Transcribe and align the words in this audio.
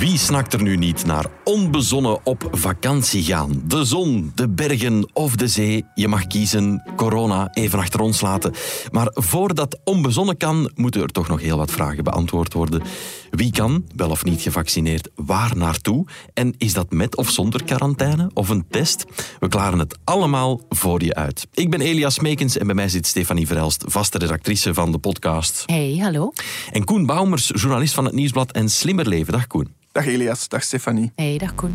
Wie 0.00 0.18
snakt 0.18 0.52
er 0.52 0.62
nu 0.62 0.76
niet 0.76 1.06
naar 1.06 1.26
onbezonnen 1.44 2.26
op 2.26 2.48
vakantie 2.52 3.22
gaan? 3.22 3.62
De 3.66 3.84
zon, 3.84 4.32
de 4.34 4.48
bergen 4.48 5.10
of 5.12 5.36
de 5.36 5.48
zee. 5.48 5.84
Je 5.94 6.08
mag 6.08 6.26
kiezen, 6.26 6.82
corona 6.96 7.48
even 7.52 7.78
achter 7.78 8.00
ons 8.00 8.20
laten. 8.20 8.52
Maar 8.90 9.10
voordat 9.14 9.78
onbezonnen 9.84 10.36
kan, 10.36 10.70
moeten 10.74 11.02
er 11.02 11.08
toch 11.08 11.28
nog 11.28 11.40
heel 11.40 11.56
wat 11.56 11.70
vragen 11.70 12.04
beantwoord 12.04 12.52
worden. 12.52 12.82
Wie 13.30 13.52
kan, 13.52 13.84
wel 13.96 14.10
of 14.10 14.24
niet 14.24 14.40
gevaccineerd, 14.40 15.08
waar 15.14 15.56
naartoe? 15.56 16.06
En 16.34 16.54
is 16.58 16.72
dat 16.72 16.90
met 16.90 17.16
of 17.16 17.30
zonder 17.30 17.64
quarantaine 17.64 18.30
of 18.34 18.48
een 18.48 18.64
test? 18.70 19.04
We 19.40 19.48
klaren 19.48 19.78
het 19.78 19.98
allemaal 20.04 20.60
voor 20.68 21.04
je 21.04 21.14
uit. 21.14 21.46
Ik 21.54 21.70
ben 21.70 21.80
Elias 21.80 22.20
Meekens 22.20 22.58
en 22.58 22.66
bij 22.66 22.74
mij 22.74 22.88
zit 22.88 23.06
Stefanie 23.06 23.46
Verelst, 23.46 23.84
vaste 23.86 24.18
redactrice 24.18 24.74
van 24.74 24.92
de 24.92 24.98
podcast. 24.98 25.62
Hey, 25.66 25.98
hallo. 26.00 26.32
En 26.72 26.84
Koen 26.84 27.06
Baumers, 27.06 27.50
journalist 27.54 27.94
van 27.94 28.04
het 28.04 28.14
Nieuwsblad 28.14 28.52
en 28.52 28.68
Slimmer 28.68 29.08
Leven. 29.08 29.32
Dag 29.32 29.46
Koen. 29.46 29.74
Dag 29.92 30.06
Elias, 30.06 30.48
dag 30.48 30.62
Stefanie. 30.62 31.12
Hey, 31.14 31.38
dag 31.38 31.54
Koen. 31.54 31.74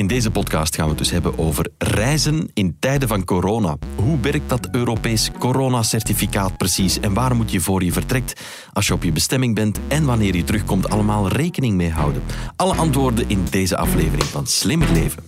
In 0.00 0.06
deze 0.06 0.30
podcast 0.30 0.74
gaan 0.74 0.84
we 0.84 0.90
het 0.90 0.98
dus 0.98 1.10
hebben 1.10 1.38
over 1.38 1.66
reizen 1.78 2.50
in 2.54 2.76
tijden 2.78 3.08
van 3.08 3.24
corona. 3.24 3.76
Hoe 3.94 4.20
werkt 4.20 4.48
dat 4.48 4.68
Europees 4.72 5.30
coronacertificaat 5.38 6.56
precies? 6.56 7.00
En 7.00 7.14
waar 7.14 7.36
moet 7.36 7.50
je 7.50 7.60
voor 7.60 7.82
je 7.82 7.92
vertrekt 7.92 8.40
als 8.72 8.86
je 8.86 8.92
op 8.92 9.02
je 9.02 9.12
bestemming 9.12 9.54
bent 9.54 9.78
en 9.88 10.04
wanneer 10.04 10.36
je 10.36 10.44
terugkomt 10.44 10.90
allemaal 10.90 11.28
rekening 11.28 11.74
mee 11.74 11.90
houden? 11.90 12.22
Alle 12.56 12.74
antwoorden 12.74 13.28
in 13.28 13.44
deze 13.50 13.76
aflevering 13.76 14.24
van 14.24 14.46
Slimmer 14.46 14.92
Leven. 14.92 15.22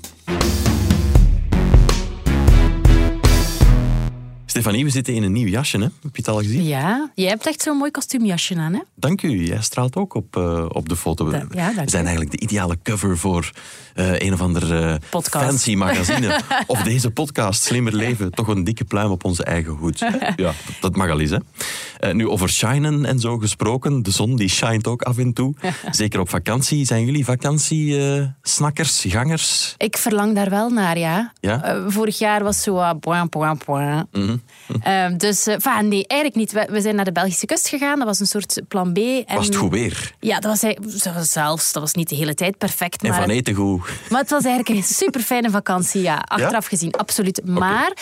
Stefanie, 4.53 4.84
we 4.84 4.91
zitten 4.91 5.14
in 5.14 5.22
een 5.22 5.33
nieuw 5.33 5.47
jasje, 5.47 5.77
hè? 5.77 5.83
Heb 5.83 5.92
je 6.03 6.11
het 6.12 6.28
al 6.28 6.39
gezien? 6.39 6.64
Ja, 6.64 7.11
jij 7.14 7.28
hebt 7.28 7.47
echt 7.47 7.62
zo'n 7.62 7.77
mooi 7.77 7.91
kostuumjasje 7.91 8.56
aan, 8.56 8.72
hè? 8.72 8.81
Dank 8.94 9.22
u. 9.22 9.47
Jij 9.47 9.62
straalt 9.62 9.97
ook 9.97 10.14
op, 10.14 10.36
uh, 10.36 10.64
op 10.69 10.89
de 10.89 10.97
foto. 10.97 11.31
Da 11.31 11.47
ja, 11.50 11.72
we 11.75 11.91
zijn 11.91 12.06
eigenlijk 12.06 12.31
de 12.31 12.41
ideale 12.41 12.78
cover 12.83 13.19
voor 13.19 13.50
uh, 13.94 14.20
een 14.20 14.33
of 14.33 14.41
ander 14.41 14.83
uh, 14.83 15.22
fancy 15.22 15.75
magazine. 15.75 16.41
of 16.67 16.83
deze 16.83 17.11
podcast, 17.11 17.62
Slimmer 17.62 17.94
Leven. 17.94 18.31
Toch 18.31 18.48
een 18.48 18.64
dikke 18.64 18.84
pluim 18.84 19.11
op 19.11 19.25
onze 19.25 19.44
eigen 19.44 19.72
hoed. 19.72 19.98
ja, 20.36 20.53
dat 20.81 20.97
mag 20.97 21.11
al 21.11 21.20
eens, 21.20 21.31
hè. 21.31 22.14
nu, 22.14 22.28
over 22.28 22.48
shinen 22.48 23.05
en 23.05 23.19
zo 23.19 23.39
gesproken. 23.39 24.03
De 24.03 24.11
zon 24.11 24.37
die 24.37 24.48
shined 24.48 24.87
ook 24.87 25.03
af 25.03 25.19
en 25.19 25.33
toe. 25.33 25.55
Zeker 25.91 26.20
op 26.20 26.28
vakantie. 26.28 26.87
Zijn 26.87 27.05
jullie 27.05 27.25
vakantiesnakkers, 27.25 29.05
gangers? 29.09 29.75
Ik 29.78 29.97
verlang 29.97 30.34
daar 30.34 30.50
wel 30.50 30.70
naar, 30.70 30.98
ja. 30.98 31.33
ja? 31.41 31.84
vorig 31.89 32.19
jaar 32.19 32.42
was 32.42 32.62
zo... 32.62 32.77
Uh. 32.77 32.92
Mm 33.03 34.06
-hmm. 34.11 34.41
Uh, 34.86 35.06
dus 35.16 35.48
uh, 35.48 35.78
nee, 35.80 36.06
eigenlijk 36.06 36.34
niet. 36.34 36.52
We, 36.52 36.68
we, 36.70 36.80
zijn 36.80 36.94
naar 36.94 37.04
de 37.04 37.12
Belgische 37.12 37.46
kust 37.46 37.68
gegaan. 37.68 37.98
Dat 37.98 38.06
was 38.06 38.20
een 38.20 38.26
soort 38.26 38.60
plan 38.68 38.92
B. 38.92 38.96
En, 38.96 39.36
was 39.36 39.46
het 39.46 39.56
goed 39.56 39.70
weer? 39.70 40.14
Ja, 40.20 40.38
dat 40.38 40.60
was, 40.60 40.74
dat 41.02 41.14
was 41.14 41.30
zelfs. 41.30 41.72
Dat 41.72 41.82
was 41.82 41.92
niet 41.94 42.08
de 42.08 42.14
hele 42.14 42.34
tijd 42.34 42.58
perfect. 42.58 43.02
En 43.02 43.10
maar, 43.10 43.20
van 43.20 43.30
eten 43.30 43.54
goed. 43.54 43.80
Maar 44.10 44.20
het 44.20 44.30
was 44.30 44.44
eigenlijk 44.44 44.76
een 44.78 44.94
super 44.94 45.20
fijne 45.20 45.50
vakantie, 45.50 46.02
ja. 46.02 46.16
Achteraf 46.16 46.62
ja? 46.62 46.68
gezien, 46.68 46.92
absoluut. 46.92 47.40
Okay. 47.40 47.54
Maar 47.54 47.96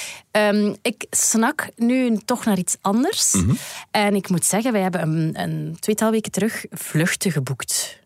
um, 0.55 0.77
ik 0.83 1.06
snak 1.11 1.68
nu 1.77 2.18
toch 2.24 2.44
naar 2.44 2.58
iets 2.58 2.77
anders. 2.80 3.33
Mhm. 3.33 3.42
Mm 3.42 3.48
-hmm. 3.48 3.58
En 3.91 4.14
ik 4.14 4.28
moet 4.28 4.44
zeggen, 4.44 4.72
wij 4.72 4.83
hebben 4.83 5.00
een, 5.02 5.40
een 5.40 5.77
tweetal 5.80 6.11
weken 6.11 6.33
terug 6.33 6.64
vluchten 6.70 7.33
geboekt. 7.33 7.99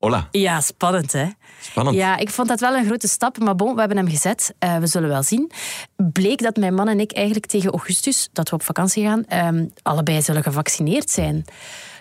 Hola. 0.00 0.28
Ja, 0.30 0.60
spannend 0.60 1.12
hè. 1.12 1.26
Spannend. 1.60 1.96
Ja, 1.96 2.16
ik 2.16 2.30
vond 2.30 2.48
dat 2.48 2.60
wel 2.60 2.74
een 2.74 2.84
grote 2.84 3.08
stap, 3.08 3.38
maar 3.38 3.54
bon, 3.54 3.74
we 3.74 3.80
hebben 3.80 3.98
hem 3.98 4.08
gezet. 4.08 4.54
Uh, 4.64 4.76
we 4.76 4.86
zullen 4.86 5.08
wel 5.08 5.22
zien. 5.22 5.50
Bleek 5.96 6.42
dat 6.42 6.56
mijn 6.56 6.74
man 6.74 6.88
en 6.88 7.00
ik 7.00 7.12
eigenlijk 7.12 7.46
tegen 7.46 7.70
augustus, 7.70 8.28
dat 8.32 8.48
we 8.48 8.54
op 8.54 8.62
vakantie 8.62 9.04
gaan, 9.04 9.24
um, 9.54 9.72
allebei 9.82 10.22
zullen 10.22 10.42
gevaccineerd 10.42 11.10
zijn. 11.10 11.44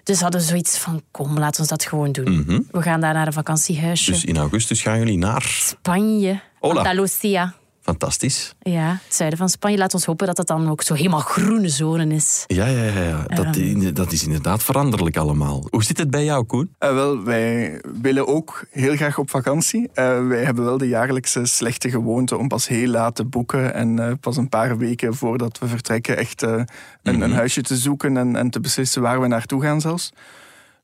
Dus 0.04 0.22
hadden 0.22 0.40
we 0.40 0.46
zoiets 0.48 0.78
van, 0.78 1.02
kom, 1.12 1.38
laten 1.38 1.62
we 1.62 1.68
dat 1.68 1.86
gewoon 1.86 2.12
doen. 2.12 2.32
Mm 2.32 2.44
-hmm. 2.48 2.68
We 2.72 2.82
gaan 2.82 3.02
daar 3.02 3.14
naar 3.14 3.28
een 3.28 3.34
vakantiehuisje. 3.34 4.12
Dus 4.12 4.26
in 4.26 4.38
augustus 4.38 4.82
gaan 4.82 4.98
jullie 4.98 5.18
naar... 5.18 5.42
Spanje. 5.42 6.40
Hola. 6.60 6.78
Andalusia. 6.78 7.54
Fantastisch. 7.90 8.56
Ja, 8.60 9.00
het 9.06 9.16
zuiden 9.16 9.40
van 9.40 9.50
Spanje. 9.50 9.78
Laat 9.78 9.94
ons 9.94 10.06
hopen 10.06 10.28
dat 10.28 10.38
het 10.38 10.48
dan 10.48 10.70
ook 10.70 10.82
zo 10.82 10.94
helemaal 10.94 11.20
groene 11.20 11.70
zone 11.70 12.16
is. 12.16 12.44
Ja, 12.48 12.66
ja, 12.66 12.84
ja. 12.84 13.02
ja. 13.02 13.24
Dat, 13.24 13.56
um, 13.56 13.94
dat 13.94 14.12
is 14.12 14.24
inderdaad 14.24 14.64
veranderlijk 14.64 15.18
allemaal. 15.18 15.68
Hoe 15.70 15.84
zit 15.84 15.98
het 15.98 16.10
bij 16.10 16.24
jou, 16.24 16.46
Koen? 16.46 16.76
Uh, 16.80 16.94
wel, 16.94 17.24
wij 17.24 17.82
willen 18.02 18.28
ook 18.28 18.66
heel 18.72 18.96
graag 18.96 19.18
op 19.18 19.30
vakantie. 19.30 19.82
Uh, 19.82 20.28
wij 20.28 20.44
hebben 20.44 20.64
wel 20.64 20.78
de 20.78 20.88
jaarlijkse 20.88 21.46
slechte 21.46 21.90
gewoonte 21.90 22.38
om 22.38 22.48
pas 22.48 22.68
heel 22.68 22.88
laat 22.88 23.16
te 23.16 23.26
boeken 23.26 23.74
en 23.74 23.98
uh, 23.98 24.12
pas 24.20 24.38
een 24.38 24.50
paar 24.50 24.78
weken 24.78 25.16
voordat 25.16 25.60
we 25.60 25.68
vertrekken 25.68 26.18
echt 26.18 26.42
een, 26.42 26.50
mm 26.50 26.66
-hmm. 27.04 27.22
een, 27.22 27.34
huisje 27.34 27.62
te 27.62 27.78
zoeken 27.78 28.18
en, 28.18 28.36
en 28.36 28.50
te 28.50 28.60
beslissen 28.60 29.02
waar 29.02 29.22
we 29.22 29.28
naartoe 29.28 29.62
gaan 29.62 29.82
zelfs. 29.82 30.12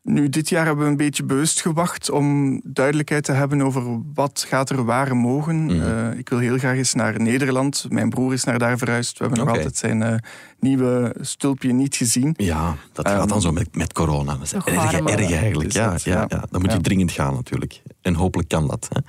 Nu, 0.06 0.30
dit 0.30 0.50
jaar 0.50 0.66
hebben 0.66 0.86
we 0.86 0.92
een 0.92 0.98
beetje 0.98 1.24
bewust 1.24 1.62
gewacht 1.62 2.10
om 2.10 2.60
duidelijkheid 2.64 3.24
te 3.24 3.32
hebben 3.32 3.62
over 3.62 3.84
wat 4.14 4.46
gaat 4.48 4.70
er 4.70 4.86
waar 4.86 5.16
mogen. 5.16 5.56
Mm. 5.56 5.70
Uh, 5.70 6.18
ik 6.18 6.30
wil 6.30 6.40
heel 6.40 6.58
graag 6.58 6.78
eens 6.78 6.94
naar 6.94 7.22
Nederland. 7.22 7.86
Mijn 7.90 8.10
broer 8.10 8.34
is 8.34 8.44
naar 8.44 8.60
daar 8.60 8.78
verhuisd. 8.78 9.18
We 9.18 9.24
hebben 9.24 9.42
okay. 9.42 9.54
nog 9.54 9.64
altijd 9.64 9.78
zijn 9.78 10.02
uh, 10.02 10.16
nieuwe 10.60 11.16
stulpje 11.22 11.74
niet 11.74 11.96
gezien. 11.96 12.34
Ja, 12.38 12.76
dat 12.94 13.08
gaat 13.08 13.30
dan 13.30 13.42
zo 13.42 13.52
met, 13.52 13.76
met 13.76 13.94
corona. 13.94 14.34
Dat 14.34 14.44
is 14.44 14.54
erg, 14.54 14.66
erg 14.66 15.32
eigenlijk. 15.32 15.72
Ja, 15.72 15.92
dat, 15.92 16.04
ja, 16.04 16.26
ja. 16.28 16.46
Dan 16.50 16.62
moet 16.62 16.72
je 16.72 16.78
ja. 16.78 16.84
dringend 16.84 17.12
gaan 17.12 17.34
natuurlijk. 17.34 17.82
En 18.02 18.14
hopelijk 18.14 18.50
kan 18.50 18.68
dat. 18.68 18.88
Hè. 18.90 19.00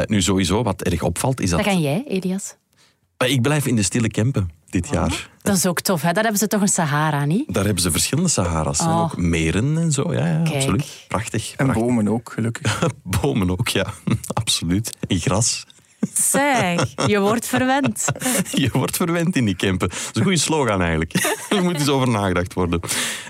Uh, 0.00 0.06
nu 0.06 0.22
sowieso, 0.22 0.62
wat 0.62 0.82
erg 0.82 1.02
opvalt 1.02 1.40
is 1.40 1.50
dat... 1.50 1.64
Daar 1.64 1.72
ga 1.72 1.78
jij, 1.78 2.04
Elias. 2.08 2.56
Ik 3.26 3.42
blijf 3.42 3.66
in 3.66 3.76
de 3.76 3.82
stille 3.82 4.08
Kempen 4.08 4.57
dit 4.70 4.86
oh. 4.86 4.92
jaar. 4.92 5.30
Dat 5.42 5.56
is 5.56 5.66
ook 5.66 5.80
tof, 5.80 6.02
hè? 6.02 6.12
Daar 6.12 6.22
hebben 6.22 6.40
ze 6.40 6.46
toch 6.46 6.60
een 6.60 6.68
Sahara, 6.68 7.24
niet? 7.24 7.54
Daar 7.54 7.64
hebben 7.64 7.82
ze 7.82 7.90
verschillende 7.90 8.30
Sahara's. 8.30 8.80
Oh. 8.80 8.86
En 8.86 8.92
ook 8.92 9.16
meren 9.16 9.78
en 9.78 9.92
zo. 9.92 10.12
Ja, 10.12 10.26
ja 10.26 10.42
Kijk. 10.42 10.54
absoluut. 10.56 11.04
Prachtig. 11.08 11.50
En 11.50 11.56
prachtig. 11.56 11.86
bomen 11.86 12.08
ook, 12.08 12.32
gelukkig. 12.32 12.78
bomen 13.20 13.50
ook, 13.50 13.68
ja. 13.68 13.86
absoluut. 14.32 14.96
En 15.08 15.20
gras. 15.20 15.66
Zeg, 16.14 16.94
je 17.06 17.20
wordt 17.20 17.46
verwend. 17.46 18.04
Je 18.62 18.68
wordt 18.72 18.96
verwend 18.96 19.36
in 19.36 19.44
die 19.44 19.56
Kempen. 19.56 19.88
Dat 19.88 19.98
is 19.98 20.10
een 20.14 20.22
goede 20.22 20.38
slogan 20.38 20.80
eigenlijk. 20.80 21.12
Er 21.48 21.62
moet 21.62 21.74
eens 21.74 21.88
over 21.88 22.08
nagedacht 22.08 22.54
worden. 22.54 22.80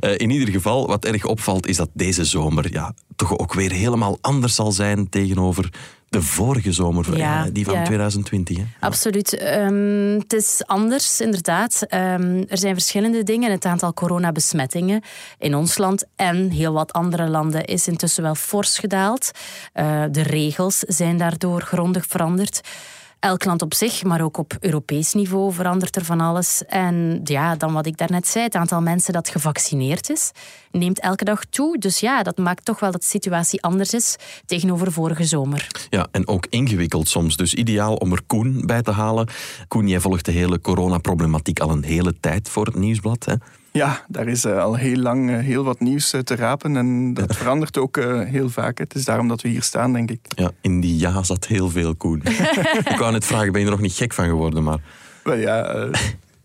Uh, 0.01 0.19
in 0.19 0.31
ieder 0.31 0.49
geval, 0.49 0.87
wat 0.87 1.05
erg 1.05 1.25
opvalt, 1.25 1.67
is 1.67 1.77
dat 1.77 1.91
deze 1.93 2.25
zomer 2.25 2.73
ja, 2.73 2.95
toch 3.17 3.39
ook 3.39 3.55
weer 3.55 3.71
helemaal 3.71 4.19
anders 4.21 4.55
zal 4.55 4.73
zijn 4.73 5.09
tegenover 5.09 5.71
de 6.09 6.23
vorige 6.23 6.73
zomer, 6.73 7.17
ja, 7.17 7.47
die 7.53 7.65
van 7.65 7.75
ja. 7.75 7.85
2020. 7.85 8.57
Hè? 8.57 8.65
Absoluut. 8.81 9.43
Um, 9.43 10.19
het 10.19 10.33
is 10.33 10.63
anders, 10.67 11.21
inderdaad. 11.21 11.83
Um, 11.95 12.45
er 12.49 12.59
zijn 12.59 12.75
verschillende 12.75 13.23
dingen. 13.23 13.51
Het 13.51 13.65
aantal 13.65 13.95
coronabesmettingen 13.95 15.03
in 15.39 15.55
ons 15.55 15.79
land 15.79 16.05
en 16.17 16.51
heel 16.51 16.73
wat 16.73 16.93
andere 16.93 17.29
landen 17.29 17.65
is 17.65 17.89
intussen 17.89 18.23
wel 18.23 18.35
fors 18.35 18.79
gedaald. 18.79 19.31
Uh, 19.75 20.05
de 20.11 20.23
regels 20.23 20.79
zijn 20.79 21.17
daardoor 21.17 21.61
grondig 21.61 22.07
veranderd. 22.07 22.61
Elk 23.21 23.45
land 23.45 23.63
op 23.63 23.75
zich, 23.75 24.05
maar 24.05 24.21
ook 24.21 24.37
op 24.37 24.57
Europees 24.61 25.15
niveau 25.15 25.53
verandert 25.53 25.97
er 25.97 26.05
van 26.05 26.21
alles. 26.21 26.65
En 26.67 27.21
ja, 27.25 27.57
dan 27.57 27.73
wat 27.73 27.87
ik 27.87 27.97
daarnet 27.97 28.27
zei, 28.27 28.45
het 28.45 28.55
aantal 28.55 28.81
mensen 28.81 29.13
dat 29.13 29.29
gevaccineerd 29.29 30.11
is, 30.11 30.31
neemt 30.71 31.01
elke 31.01 31.25
dag 31.25 31.45
toe. 31.45 31.79
Dus 31.79 32.01
ja, 32.01 32.23
dat 32.23 32.37
maakt 32.37 32.65
toch 32.65 32.81
wel 32.81 32.91
dat 32.91 33.01
de 33.01 33.07
situatie 33.07 33.63
anders 33.63 33.93
is 33.93 34.17
tegenover 34.47 34.93
vorige 34.93 35.25
zomer. 35.25 35.67
Ja, 35.91 36.09
en 36.11 36.29
ook 36.29 36.47
ingewikkeld 36.51 37.09
soms. 37.09 37.37
Dus 37.37 37.55
ideaal 37.55 37.95
om 37.95 38.13
er 38.13 38.23
Koen 38.27 38.67
bij 38.67 38.83
te 38.83 38.91
halen. 38.91 39.29
Koen, 39.69 39.89
jij 39.89 40.01
volgt 40.01 40.25
de 40.25 40.33
hele 40.33 40.61
coronaproblematiek 40.61 41.61
al 41.61 41.71
een 41.71 41.85
hele 41.85 42.15
tijd 42.21 42.49
voor 42.49 42.67
het 42.67 42.75
Nieuwsblad, 42.75 43.25
hè? 43.25 43.35
Ja, 43.79 44.05
daar 44.09 44.29
is 44.29 44.45
uh, 44.45 44.63
al 44.63 44.75
heel 44.75 44.97
lang 44.97 45.31
uh, 45.31 45.39
heel 45.39 45.65
wat 45.65 45.81
nieuws 45.81 46.15
uh, 46.15 46.21
te 46.21 46.37
rapen 46.37 46.77
en 46.77 47.15
dat 47.15 47.37
verandert 47.37 47.79
ook 47.79 47.97
heel 48.27 48.49
vaak. 48.49 48.79
Het 48.79 48.95
is 48.95 49.05
daarom 49.05 49.29
dat 49.29 49.43
we 49.43 49.49
hier 49.49 49.63
staan, 49.63 49.93
denk 49.93 50.11
ik. 50.11 50.21
Ja, 50.29 50.51
in 50.61 50.81
die 50.81 50.99
ja 50.99 51.23
zat 51.23 51.47
heel 51.47 51.71
veel, 51.71 51.97
Koen. 51.97 52.23
ik 52.93 52.97
wou 52.99 53.13
net 53.13 53.25
vragen, 53.25 53.53
ben 53.53 53.61
je 53.61 53.67
er 53.67 53.73
nog 53.73 53.81
niet 53.81 53.93
gek 53.93 54.13
van 54.13 54.25
geworden? 54.25 54.63
Maar... 54.63 54.79
Wel 55.23 55.37
ja, 55.37 55.89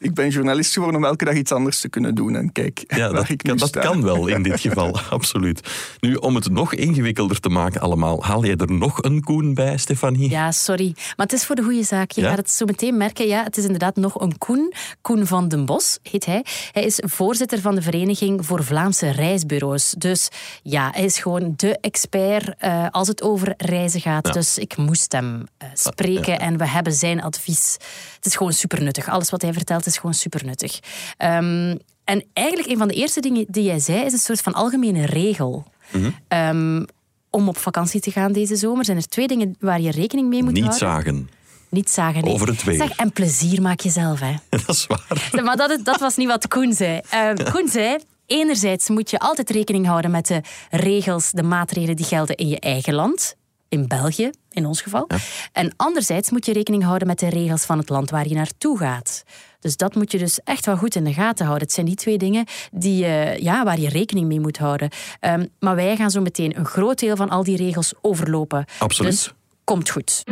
ik 0.04 0.14
ben 0.14 0.30
journalist 0.30 0.74
geworden 0.74 1.00
om 1.00 1.06
elke 1.06 1.26
dag 1.26 1.36
iets 1.36 1.52
anders 1.52 1.80
te 1.80 1.90
kunnen 1.90 2.16
doen. 2.16 2.36
En 2.36 2.52
kijk, 2.52 2.84
ja, 2.88 3.10
dat, 3.14 3.30
ik 3.30 3.38
kan, 3.38 3.58
dat 3.58 3.70
kan 3.70 4.04
wel 4.04 4.28
in 4.28 4.44
dit 4.44 4.60
geval, 4.66 5.00
absoluut. 5.10 5.70
Nu, 6.00 6.16
om 6.16 6.36
het 6.36 6.50
nog 6.50 6.74
ingewikkelder 6.74 7.40
te 7.40 7.50
maken 7.50 7.82
allemaal, 7.82 8.24
haal 8.24 8.46
jij 8.46 8.56
er 8.56 8.72
nog 8.72 9.04
een 9.04 9.24
Koen 9.24 9.54
bij, 9.54 9.78
Stefanie? 9.78 10.30
Ja, 10.30 10.52
sorry. 10.52 10.94
Maar 10.96 11.26
het 11.26 11.34
is 11.34 11.46
voor 11.46 11.56
de 11.56 11.64
goede 11.64 11.84
zaak. 11.84 12.12
Je 12.12 12.22
gaat 12.22 12.38
het 12.38 12.52
zo 12.52 12.66
meteen 12.66 12.98
merken. 12.98 13.28
Ja, 13.28 13.44
het 13.44 13.58
is 13.58 13.64
inderdaad 13.64 13.96
nog 13.96 14.22
een 14.22 14.38
Koen. 14.38 14.74
Koen 15.02 15.28
van 15.28 15.48
den 15.48 15.66
Bos 15.66 16.00
heet 16.02 16.26
hij. 16.26 16.46
Hij 16.72 16.84
is 16.84 17.00
voorzitter 17.06 17.60
van 17.60 17.76
de 17.76 17.82
Vereniging 17.82 18.46
voor 18.46 18.64
Vlaamse 18.64 19.10
Reisbureaus. 19.10 19.94
Dus 19.98 20.30
ja, 20.64 20.90
hij 20.94 21.04
is 21.04 21.20
gewoon 21.20 21.54
de 21.56 21.78
expert 21.80 22.64
uh, 22.64 22.88
als 22.92 23.08
het 23.08 23.22
over 23.22 23.54
reizen 23.58 24.02
gaat. 24.02 24.34
Dus 24.34 24.58
ik 24.58 24.78
moest 24.78 25.12
hem 25.12 25.36
uh, 25.36 25.70
spreken 25.74 26.40
en 26.40 26.58
we 26.58 26.68
hebben 26.68 26.94
zijn 26.94 27.22
advies. 27.22 27.78
Het 28.16 28.26
is 28.26 28.36
gewoon 28.36 28.54
super 28.54 28.84
nuttig. 28.84 29.10
Alles 29.10 29.30
wat 29.30 29.42
hij 29.42 29.54
vertelt 29.54 29.86
is 29.86 29.93
gewoon 29.98 30.14
super 30.14 30.46
nuttig. 30.46 30.80
Um, 31.18 31.80
en 32.04 32.26
eigenlijk 32.34 32.70
een 32.70 32.78
van 32.78 32.88
de 32.88 32.94
eerste 32.94 33.20
dingen 33.20 33.46
die 33.48 33.64
jij 33.64 33.80
zei, 33.80 34.06
is 34.06 34.14
een 34.14 34.20
soort 34.20 34.42
van 34.42 34.54
algemene 34.54 35.06
regel. 35.06 35.66
Mm 35.92 36.02
-hmm. 36.02 36.38
um, 36.80 36.86
om 37.30 37.48
op 37.48 37.58
vakantie 37.58 38.00
te 38.00 38.12
gaan 38.12 38.32
deze 38.32 38.56
zomer, 38.56 38.86
zijn 38.86 38.98
er 38.98 39.08
twee 39.08 39.28
dingen 39.28 39.56
waar 39.60 39.82
je 39.82 39.92
rekening 39.92 40.30
mee 40.30 40.44
moet 40.44 40.54
Niet 40.54 40.64
houden. 40.64 40.88
zagen. 40.88 41.30
Niet 41.70 41.90
zagen. 41.90 42.24
Nee. 42.24 42.34
Over 42.34 42.48
het 42.48 42.64
weer. 42.64 42.76
Zeg, 42.76 42.92
en 42.92 43.12
plezier 43.12 43.62
maak 43.62 43.80
je 43.80 43.90
zelf, 43.90 44.20
hè. 44.20 44.34
Dat 44.66 44.76
is 44.76 44.88
waar. 44.88 45.44
Maar 45.44 45.58
dat, 45.58 45.80
dat 45.84 46.00
was 46.00 46.16
niet 46.16 46.28
wat 46.28 46.48
Koen 46.48 46.74
zei. 46.74 47.02
Uh, 47.14 47.52
Koen 47.52 47.68
zei, 47.68 47.98
enerzijds 48.26 48.90
moet 48.90 49.10
je 49.10 49.20
altijd 49.20 49.50
rekening 49.50 49.86
houden 49.86 50.12
met 50.12 50.28
de 50.28 50.42
regels, 50.70 51.32
de 51.32 51.44
maatregelen 51.44 51.96
die 51.96 52.06
gelden 52.06 52.36
in 52.36 52.48
je 52.48 52.60
eigen 52.60 52.94
land. 52.94 53.36
In 53.70 53.88
België, 53.88 54.30
in 54.50 54.66
ons 54.66 54.82
geval. 54.82 55.06
Ja. 55.08 55.18
En 55.52 55.74
anderzijds 55.76 56.30
moet 56.30 56.46
je 56.46 56.54
rekening 56.54 56.84
houden 56.84 57.08
met 57.08 57.20
de 57.20 57.30
regels 57.30 57.66
van 57.66 57.78
het 57.78 57.90
land 57.90 58.10
waar 58.10 58.28
je 58.28 58.36
naartoe 58.36 58.78
gaat. 58.78 59.24
Dus 59.64 59.78
dat 59.78 59.96
moet 59.96 60.12
je 60.12 60.18
dus 60.18 60.40
echt 60.44 60.66
wel 60.66 60.78
goed 60.78 60.96
in 60.96 61.04
de 61.04 61.14
gaten 61.14 61.46
houden. 61.46 61.68
Het 61.68 61.76
zijn 61.76 61.86
die 61.86 61.96
twee 61.96 62.18
dingen 62.18 62.46
die, 62.72 63.04
uh, 63.04 63.38
ja, 63.38 63.64
waar 63.64 63.80
je 63.80 63.90
rekening 63.90 64.28
mee 64.28 64.40
moet 64.40 64.58
houden. 64.58 64.90
Um, 65.22 65.48
maar 65.60 65.76
wij 65.76 65.96
gaan 65.96 66.12
zo 66.12 66.22
meteen 66.22 66.58
een 66.58 66.66
groot 66.66 67.00
deel 67.00 67.16
van 67.16 67.30
al 67.30 67.44
die 67.44 67.58
regels 67.58 67.94
overlopen. 68.02 68.66
Absoluut. 68.80 69.12
Dus 69.12 69.34
komt 69.64 69.90
goed. 69.90 70.24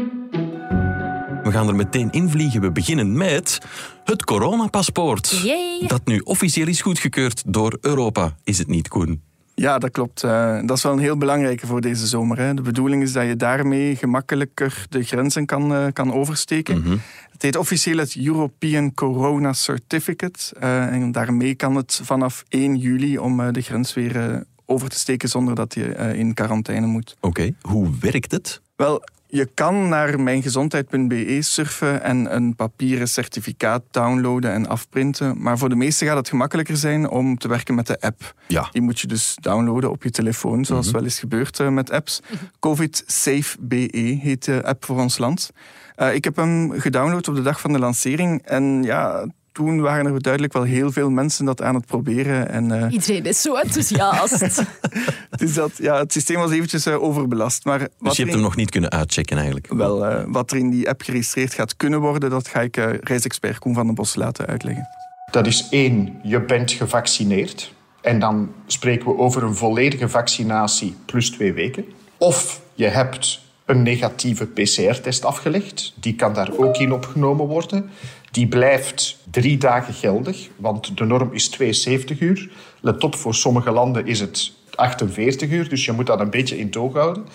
We 1.44 1.52
gaan 1.52 1.68
er 1.68 1.76
meteen 1.76 2.12
invliegen. 2.12 2.62
We 2.62 2.72
beginnen 2.72 3.18
met 3.18 3.58
het 4.04 4.24
coronapaspoort. 4.24 5.42
Yay. 5.44 5.88
Dat 5.88 6.06
nu 6.06 6.20
officieel 6.20 6.68
is 6.68 6.82
goedgekeurd 6.82 7.44
door 7.46 7.78
Europa. 7.82 8.36
Is 8.44 8.58
het 8.58 8.68
niet, 8.68 8.88
Koen? 8.88 9.22
Ja, 9.62 9.78
dat 9.78 9.92
klopt. 9.92 10.24
Uh, 10.24 10.60
dat 10.66 10.78
is 10.78 10.84
wel 10.84 10.92
een 10.92 11.00
heel 11.00 11.18
belangrijke 11.18 11.68
voor 11.68 11.82
deze 11.82 12.08
zomer. 12.08 12.38
Hè. 12.38 12.54
De 12.54 12.62
bedoeling 12.62 13.04
is 13.04 13.12
dat 13.12 13.26
je 13.26 13.36
daarmee 13.36 13.96
gemakkelijker 13.96 14.86
de 14.90 15.04
grenzen 15.04 15.46
kan, 15.46 15.74
uh, 15.74 15.86
kan 15.94 16.14
oversteken. 16.14 16.78
Mm 16.78 16.84
-hmm. 16.84 17.02
Het 17.32 17.42
heet 17.42 17.56
officieel 17.56 17.98
het 17.98 18.16
European 18.18 18.94
Corona 18.94 19.54
Certificate. 19.54 20.56
Uh, 20.62 20.86
en 20.86 21.12
daarmee 21.12 21.56
kan 21.56 21.76
het 21.76 22.00
vanaf 22.04 22.44
1 22.50 22.76
juli 22.76 23.18
om 23.18 23.52
de 23.52 23.62
grens 23.62 23.94
weer 23.94 24.44
over 24.66 24.90
te 24.90 25.00
steken 25.00 25.30
zonder 25.30 25.56
dat 25.56 25.74
je 25.74 26.14
in 26.16 26.34
quarantaine 26.34 26.88
moet. 26.88 27.16
Oké, 27.20 27.28
okay. 27.28 27.56
hoe 27.62 27.90
werkt 28.00 28.32
het? 28.32 28.62
Wel, 28.76 29.02
je 29.32 29.46
kan 29.54 29.90
naar 29.90 30.20
mijngezondheid.be 30.20 31.38
surfen 31.42 32.04
en 32.04 32.36
een 32.36 32.56
papieren 32.56 33.08
certificaat 33.08 33.84
downloaden 33.92 34.52
en 34.52 34.68
afprinten. 34.68 35.42
Maar 35.42 35.58
voor 35.58 35.70
de 35.70 35.76
meesten 35.76 36.08
gaat 36.08 36.18
het 36.18 36.30
gemakkelijker 36.30 36.78
zijn 36.78 37.10
om 37.10 37.38
te 37.38 37.48
werken 37.48 37.76
met 37.76 37.88
de 37.88 38.00
app. 38.00 38.34
Ja. 38.48 38.68
Die 38.72 38.82
moet 38.82 39.00
je 39.00 39.08
dus 39.08 39.36
downloaden 39.42 39.92
op 39.92 40.04
je 40.04 40.12
telefoon, 40.12 40.66
zoals 40.66 40.86
mm 40.86 40.92
-hmm. 40.92 41.00
wel 41.00 41.10
eens 41.10 41.20
gebeurt 41.20 41.60
uh, 41.60 41.70
met 41.70 41.92
apps. 41.92 42.22
COVID 42.60 43.04
Safe 43.08 43.58
BE 43.60 44.20
heet 44.22 44.46
de 44.46 44.64
app 44.64 44.86
voor 44.86 45.00
ons 45.00 45.18
land. 45.18 45.52
Uh, 45.98 46.14
ik 46.14 46.24
heb 46.24 46.36
hem 46.36 46.72
gedownload 46.80 47.28
op 47.28 47.36
de 47.36 47.42
dag 47.42 47.60
van 47.60 47.74
de 47.74 47.80
lancering. 47.80 48.42
En 48.46 48.84
ja, 48.84 49.28
toen 49.52 49.82
waren 49.82 50.06
er 50.06 50.22
duidelijk 50.22 50.54
wel 50.54 50.64
heel 50.64 50.92
veel 50.92 51.10
mensen 51.10 51.46
dat 51.46 51.62
aan 51.62 51.76
het 51.76 51.86
proberen. 51.86 52.50
En, 52.50 52.70
uh, 52.70 52.86
Iedereen 52.90 53.26
is 53.26 53.42
zo 53.42 53.56
enthousiast. 53.56 54.64
dus 55.42 55.54
dat, 55.54 55.72
ja, 55.78 55.98
het 55.98 56.12
systeem 56.12 56.38
was 56.38 56.52
eventjes 56.52 56.88
uh, 56.88 57.04
overbelast. 57.04 57.66
Maar 57.66 57.80
dus 57.80 57.88
je 58.00 58.08
hebt 58.08 58.20
in, 58.20 58.28
hem 58.28 58.42
nog 58.42 58.56
niet 58.56 58.70
kunnen 58.70 58.90
uitchecken 58.90 59.38
eigenlijk? 59.38 59.68
Wel, 59.68 60.12
uh, 60.12 60.24
wat 60.28 60.52
er 60.52 60.58
in 60.58 60.70
die 60.70 60.90
app 60.90 61.02
geregistreerd 61.02 61.54
gaat 61.54 61.76
kunnen 61.76 62.00
worden, 62.00 62.30
dat 62.30 62.48
ga 62.48 62.62
ik 62.62 62.76
reisexpert 63.02 63.60
Koen 63.60 63.74
van 63.74 63.86
den 63.86 63.96
Bos 63.96 64.16
laten 64.16 64.46
uitleggen. 64.46 64.88
Dat 65.32 65.48
is 65.48 65.68
één, 65.70 66.20
je 66.24 66.42
bent 66.42 66.72
gevaccineerd. 66.72 67.74
En 68.02 68.20
dan 68.20 68.52
spreken 68.66 69.06
we 69.08 69.18
over 69.18 69.44
een 69.44 69.56
volledige 69.56 70.10
vaccinatie 70.10 70.96
plus 71.06 71.30
twee 71.30 71.54
weken. 71.54 71.86
Of 72.18 72.62
je 72.74 72.88
hebt 72.88 73.42
een 73.66 73.84
negatieve 73.84 74.46
PCR-test 74.46 75.26
afgelegd. 75.26 75.94
Die 75.96 76.16
kan 76.16 76.34
daar 76.34 76.52
ook 76.58 76.78
in 76.78 76.94
opgenomen 76.94 77.48
worden. 77.48 77.90
Die 78.32 78.48
blijft 78.48 79.18
drie 79.32 79.58
dagen 79.58 79.94
geldig, 79.94 80.50
want 80.56 80.98
de 80.98 81.06
norm 81.06 81.34
is 81.34 81.50
72 81.50 82.20
uur. 82.20 82.52
Let 82.82 83.04
op, 83.04 83.16
voor 83.16 83.36
sommige 83.36 83.72
landen 83.72 84.08
is 84.08 84.20
het 84.20 84.52
48 84.76 85.50
uur, 85.50 85.70
dus 85.70 85.86
je 85.86 85.92
moet 85.92 86.06
dat 86.06 86.20
een 86.20 86.30
beetje 86.30 86.58
in 86.58 86.70
toog 86.70 86.94
houden. 86.94 87.26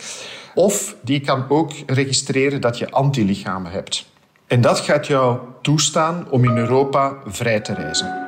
Of 0.54 0.96
die 1.02 1.20
kan 1.20 1.48
ook 1.48 1.72
registreren 1.86 2.60
dat 2.60 2.78
je 2.78 2.90
antilichamen 2.90 3.72
hebt. 3.72 4.06
En 4.46 4.60
dat 4.60 4.80
gaat 4.80 5.06
jou 5.06 5.38
toestaan 5.62 6.26
om 6.30 6.44
in 6.44 6.56
Europa 6.56 7.16
vrij 7.26 7.60
te 7.60 7.74
reizen. 7.74 8.26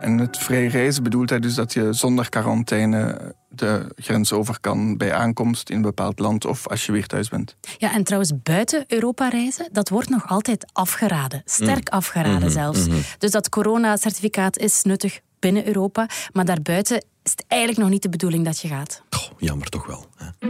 En 0.00 0.18
het 0.18 0.38
vrij 0.38 0.66
reizen 0.66 1.02
bedoelt 1.02 1.30
hij 1.30 1.40
dus 1.40 1.54
dat 1.54 1.72
je 1.72 1.92
zonder 1.92 2.28
quarantaine 2.28 3.34
de 3.58 3.92
grens 3.96 4.32
over 4.32 4.60
kan 4.60 4.96
bij 4.96 5.14
aankomst 5.14 5.70
in 5.70 5.76
een 5.76 5.82
bepaald 5.82 6.18
land 6.18 6.44
of 6.44 6.68
als 6.68 6.86
je 6.86 6.92
weer 6.92 7.06
thuis 7.06 7.28
bent. 7.28 7.56
Ja, 7.78 7.94
en 7.94 8.04
trouwens, 8.04 8.32
buiten 8.42 8.84
Europa 8.86 9.28
reizen, 9.28 9.68
dat 9.72 9.88
wordt 9.88 10.08
nog 10.08 10.28
altijd 10.28 10.66
afgeraden. 10.72 11.42
Sterk 11.44 11.90
mm. 11.90 11.96
afgeraden 11.96 12.32
Mhm, 12.32 12.38
mm 12.38 12.46
-hmm, 12.46 12.52
zelfs. 12.52 12.86
Mm 12.86 12.92
-hmm. 12.92 13.02
Dus 13.18 13.30
dat 13.30 13.48
coronacertificaat 13.48 14.58
is 14.58 14.82
nuttig 14.82 15.20
binnen 15.38 15.66
Europa, 15.66 16.08
maar 16.32 16.44
daarbuiten 16.44 17.04
is 17.22 17.30
het 17.30 17.44
eigenlijk 17.48 17.82
nog 17.82 17.90
niet 17.90 18.02
de 18.02 18.08
bedoeling 18.08 18.44
dat 18.44 18.60
je 18.60 18.68
gaat. 18.68 19.02
Oh, 19.10 19.38
jammer 19.38 19.68
toch 19.68 19.86
wel. 19.86 20.06
Hè? 20.16 20.48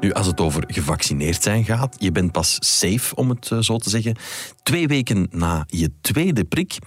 Nu, 0.00 0.12
als 0.12 0.26
het 0.26 0.40
over 0.40 0.64
gevaccineerd 0.66 1.42
zijn 1.42 1.64
gaat, 1.64 1.96
je 1.98 2.12
bent 2.12 2.32
pas 2.32 2.56
safe, 2.60 3.14
om 3.14 3.28
het 3.28 3.50
zo 3.60 3.76
te 3.76 3.90
zeggen, 3.90 4.16
twee 4.62 4.86
weken 4.86 5.26
na 5.30 5.64
je 5.66 5.90
tweede 6.00 6.44
prik. 6.44 6.78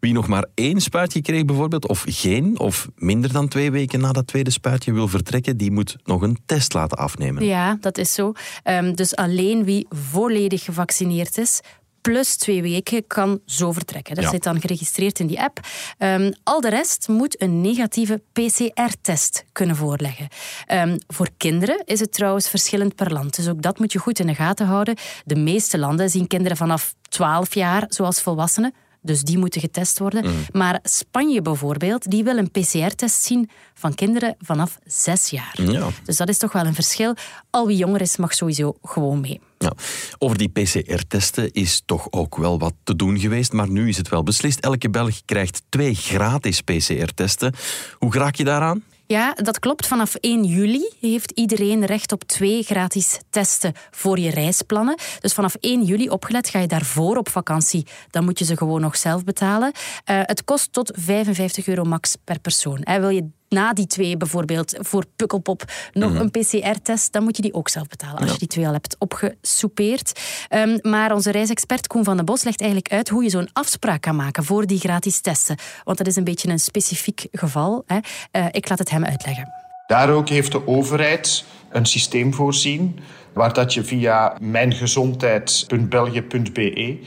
Wie 0.00 0.12
nog 0.12 0.26
maar 0.28 0.44
één 0.54 0.80
spuitje 0.80 1.22
kreeg 1.22 1.44
bijvoorbeeld, 1.44 1.88
of 1.88 2.04
geen, 2.08 2.58
of 2.58 2.88
minder 2.96 3.32
dan 3.32 3.48
twee 3.48 3.70
weken 3.70 4.00
na 4.00 4.12
dat 4.12 4.26
tweede 4.26 4.50
spuitje 4.50 4.92
wil 4.92 5.08
vertrekken, 5.08 5.56
die 5.56 5.70
moet 5.70 5.96
nog 6.04 6.22
een 6.22 6.38
test 6.46 6.72
laten 6.74 6.98
afnemen. 6.98 7.44
Ja, 7.44 7.76
dat 7.80 7.98
is 7.98 8.12
zo. 8.12 8.32
Um, 8.64 8.94
dus 8.96 9.16
alleen 9.16 9.64
wie 9.64 9.86
volledig 9.90 10.64
gevaccineerd 10.64 11.38
is, 11.38 11.60
plus 12.00 12.36
twee 12.36 12.62
weken 12.62 13.06
kan 13.06 13.40
zo 13.46 13.72
vertrekken. 13.72 14.14
Dat 14.14 14.24
Ja. 14.24 14.30
zit 14.30 14.42
dan 14.42 14.60
geregistreerd 14.60 15.18
in 15.20 15.26
die 15.26 15.40
app. 15.40 15.60
Ehm, 15.98 16.32
al 16.42 16.60
de 16.60 16.68
rest 16.68 17.08
moet 17.08 17.42
een 17.42 17.60
negatieve 17.60 18.22
PCR-test 18.32 19.44
kunnen 19.52 19.76
voorleggen. 19.76 20.28
Ehm, 20.66 20.98
voor 21.06 21.28
kinderen 21.36 21.82
is 21.84 22.00
het 22.00 22.12
trouwens 22.12 22.48
verschillend 22.48 22.94
per 22.94 23.12
land. 23.12 23.36
Dus 23.36 23.48
ook 23.48 23.62
dat 23.62 23.78
moet 23.78 23.92
je 23.92 23.98
goed 23.98 24.18
in 24.18 24.26
de 24.26 24.34
gaten 24.34 24.66
houden. 24.66 24.96
De 25.24 25.36
meeste 25.36 25.78
landen 25.78 26.10
zien 26.10 26.26
kinderen 26.26 26.56
vanaf 26.56 26.94
12 27.08 27.54
jaar 27.54 27.84
zoals 27.88 28.22
volwassenen. 28.22 28.74
Dus 29.00 29.22
die 29.22 29.38
moeten 29.38 29.60
getest 29.60 29.98
worden. 29.98 30.24
Mm. 30.24 30.34
Maar 30.52 30.78
Spanje 30.82 31.42
bijvoorbeeld, 31.42 32.10
die 32.10 32.24
wil 32.24 32.36
een 32.36 32.50
PCR-test 32.50 33.22
zien 33.22 33.50
van 33.74 33.94
kinderen 33.94 34.36
vanaf 34.38 34.78
zes 34.84 35.30
jaar. 35.30 35.62
Ja. 35.62 35.88
Dus 36.04 36.16
dat 36.16 36.28
is 36.28 36.38
toch 36.38 36.52
wel 36.52 36.66
een 36.66 36.74
verschil. 36.74 37.14
Al 37.50 37.66
wie 37.66 37.76
jonger 37.76 38.00
is, 38.00 38.16
mag 38.16 38.34
sowieso 38.34 38.76
gewoon 38.82 39.20
mee. 39.20 39.40
Ja. 39.58 39.72
Over 40.18 40.38
die 40.38 40.48
PCR-testen 40.48 41.52
is 41.52 41.82
toch 41.84 42.06
ook 42.10 42.36
wel 42.36 42.58
wat 42.58 42.74
te 42.84 42.96
doen 42.96 43.18
geweest, 43.18 43.52
maar 43.52 43.70
nu 43.70 43.88
is 43.88 43.96
het 43.96 44.08
wel 44.08 44.22
beslist. 44.22 44.58
Elke 44.60 44.90
Belg 44.90 45.24
krijgt 45.24 45.62
twee 45.68 45.94
gratis 45.94 46.60
PCR-testen. 46.60 47.54
Hoe 47.98 48.12
raak 48.12 48.34
je 48.34 48.44
daaraan? 48.44 48.82
Ja, 49.08 49.32
dat 49.32 49.58
klopt. 49.58 49.86
Vanaf 49.86 50.14
1 50.14 50.44
juli 50.44 50.90
heeft 51.00 51.30
iedereen 51.30 51.84
recht 51.84 52.12
op 52.12 52.24
twee 52.24 52.62
gratis 52.62 53.20
testen 53.30 53.72
voor 53.90 54.18
je 54.18 54.30
reisplannen. 54.30 54.98
Dus 55.20 55.34
vanaf 55.34 55.54
1 55.54 55.84
juli 55.84 56.08
opgelet 56.08 56.48
ga 56.48 56.58
je 56.58 56.66
daarvoor 56.66 57.16
op 57.16 57.28
vakantie. 57.28 57.86
Dan 58.10 58.24
moet 58.24 58.38
je 58.38 58.44
ze 58.44 58.56
gewoon 58.56 58.80
nog 58.80 58.96
zelf 58.96 59.24
betalen. 59.24 59.72
Uh, 59.74 60.20
het 60.22 60.44
kost 60.44 60.72
tot 60.72 60.92
55 60.96 61.66
euro 61.66 61.84
max 61.84 62.16
per 62.24 62.40
persoon. 62.40 62.86
Wil 63.00 63.08
je 63.08 63.28
na 63.48 63.72
die 63.72 63.86
twee 63.86 64.16
bijvoorbeeld 64.16 64.76
voor 64.80 65.04
Pukkelpop 65.16 65.62
nog 65.92 66.12
Mhm. 66.12 66.20
een 66.20 66.30
PCR-test, 66.30 67.12
dan 67.12 67.22
moet 67.22 67.36
je 67.36 67.42
die 67.42 67.54
ook 67.54 67.68
zelf 67.68 67.86
betalen 67.86 68.22
als 68.22 68.32
je 68.32 68.38
die 68.38 68.48
twee 68.48 68.66
al 68.66 68.72
hebt 68.72 68.96
opgesoupeerd. 68.98 70.20
Um, 70.50 70.78
maar 70.82 71.14
onze 71.14 71.30
reisexpert 71.30 71.86
Koen 71.86 72.04
van 72.04 72.16
den 72.16 72.24
Bos 72.24 72.42
legt 72.42 72.60
eigenlijk 72.60 72.92
uit 72.92 73.08
hoe 73.08 73.22
je 73.22 73.30
zo'n 73.30 73.48
afspraak 73.52 74.00
kan 74.00 74.16
maken 74.16 74.44
voor 74.44 74.66
die 74.66 74.78
gratis 74.78 75.20
testen. 75.20 75.56
Want 75.84 75.98
dat 75.98 76.06
is 76.06 76.16
een 76.16 76.24
beetje 76.24 76.48
een 76.48 76.58
specifiek 76.58 77.26
geval. 77.32 77.82
Hè. 77.86 77.98
Uh, 78.32 78.46
ik 78.50 78.68
laat 78.68 78.78
het 78.78 78.90
hem 78.90 79.04
uitleggen. 79.04 79.48
Daar 79.86 80.10
ook 80.10 80.28
heeft 80.28 80.52
de 80.52 80.66
overheid 80.66 81.44
een 81.70 81.86
systeem 81.86 82.34
voorzien 82.34 82.98
waar 83.32 83.52
dat 83.52 83.74
je 83.74 83.84
via 83.84 84.36
mijngezondheid.belgië.be 84.40 86.98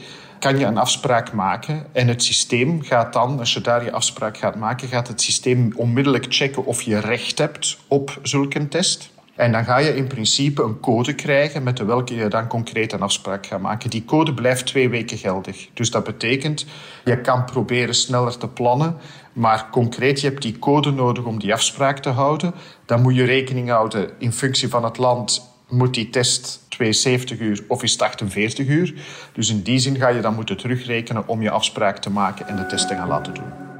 kan 0.42 0.58
je 0.58 0.64
een 0.64 0.78
afspraak 0.78 1.32
maken 1.32 1.86
en 1.92 2.08
het 2.08 2.22
systeem 2.22 2.82
gaat 2.82 3.12
dan, 3.12 3.38
als 3.38 3.54
je 3.54 3.60
daar 3.60 3.84
je 3.84 3.92
afspraak 3.92 4.36
gaat 4.36 4.56
maken, 4.56 4.88
gaat 4.88 5.08
het 5.08 5.20
systeem 5.20 5.72
onmiddellijk 5.76 6.26
checken 6.28 6.64
of 6.64 6.82
je 6.82 6.98
recht 6.98 7.38
hebt 7.38 7.78
op 7.88 8.18
zulke 8.22 8.68
test. 8.68 9.10
En 9.34 9.52
dan 9.52 9.64
ga 9.64 9.78
je 9.78 9.96
in 9.96 10.06
principe 10.06 10.62
een 10.62 10.80
code 10.80 11.14
krijgen 11.14 11.62
met 11.62 11.76
de 11.76 11.84
welke 11.84 12.14
je 12.14 12.28
dan 12.28 12.46
concreet 12.46 12.92
een 12.92 13.02
afspraak 13.02 13.46
gaat 13.46 13.60
maken. 13.60 13.90
Die 13.90 14.04
code 14.04 14.34
blijft 14.34 14.66
twee 14.66 14.88
weken 14.88 15.18
geldig. 15.18 15.68
Dus 15.74 15.90
dat 15.90 16.04
betekent, 16.04 16.66
je 17.04 17.20
kan 17.20 17.44
proberen 17.44 17.94
sneller 17.94 18.38
te 18.38 18.48
plannen, 18.48 18.96
maar 19.32 19.68
concreet, 19.70 20.20
je 20.20 20.28
hebt 20.28 20.42
die 20.42 20.58
code 20.58 20.90
nodig 20.90 21.24
om 21.24 21.38
die 21.38 21.52
afspraak 21.52 21.98
te 21.98 22.08
houden. 22.08 22.54
Dan 22.86 23.02
moet 23.02 23.14
je 23.14 23.24
rekening 23.24 23.68
houden 23.68 24.10
in 24.18 24.32
functie 24.32 24.68
van 24.68 24.84
het 24.84 24.98
land 24.98 25.51
moet 25.72 25.94
die 25.94 26.10
test 26.10 26.60
72 26.68 27.38
uur 27.38 27.64
of 27.68 27.82
is 27.82 27.92
het 27.92 28.02
48 28.02 28.66
uur. 28.66 28.94
Dus 29.32 29.48
in 29.48 29.62
die 29.62 29.78
zin 29.78 29.96
ga 29.96 30.08
je 30.08 30.20
dan 30.20 30.34
moeten 30.34 30.56
terugrekenen 30.56 31.28
om 31.28 31.42
je 31.42 31.50
afspraak 31.50 31.98
te 31.98 32.10
maken 32.10 32.48
en 32.48 32.56
de 32.56 32.66
test 32.66 32.88
te 32.88 32.94
gaan 32.94 33.08
laten 33.08 33.34
doen. 33.34 33.70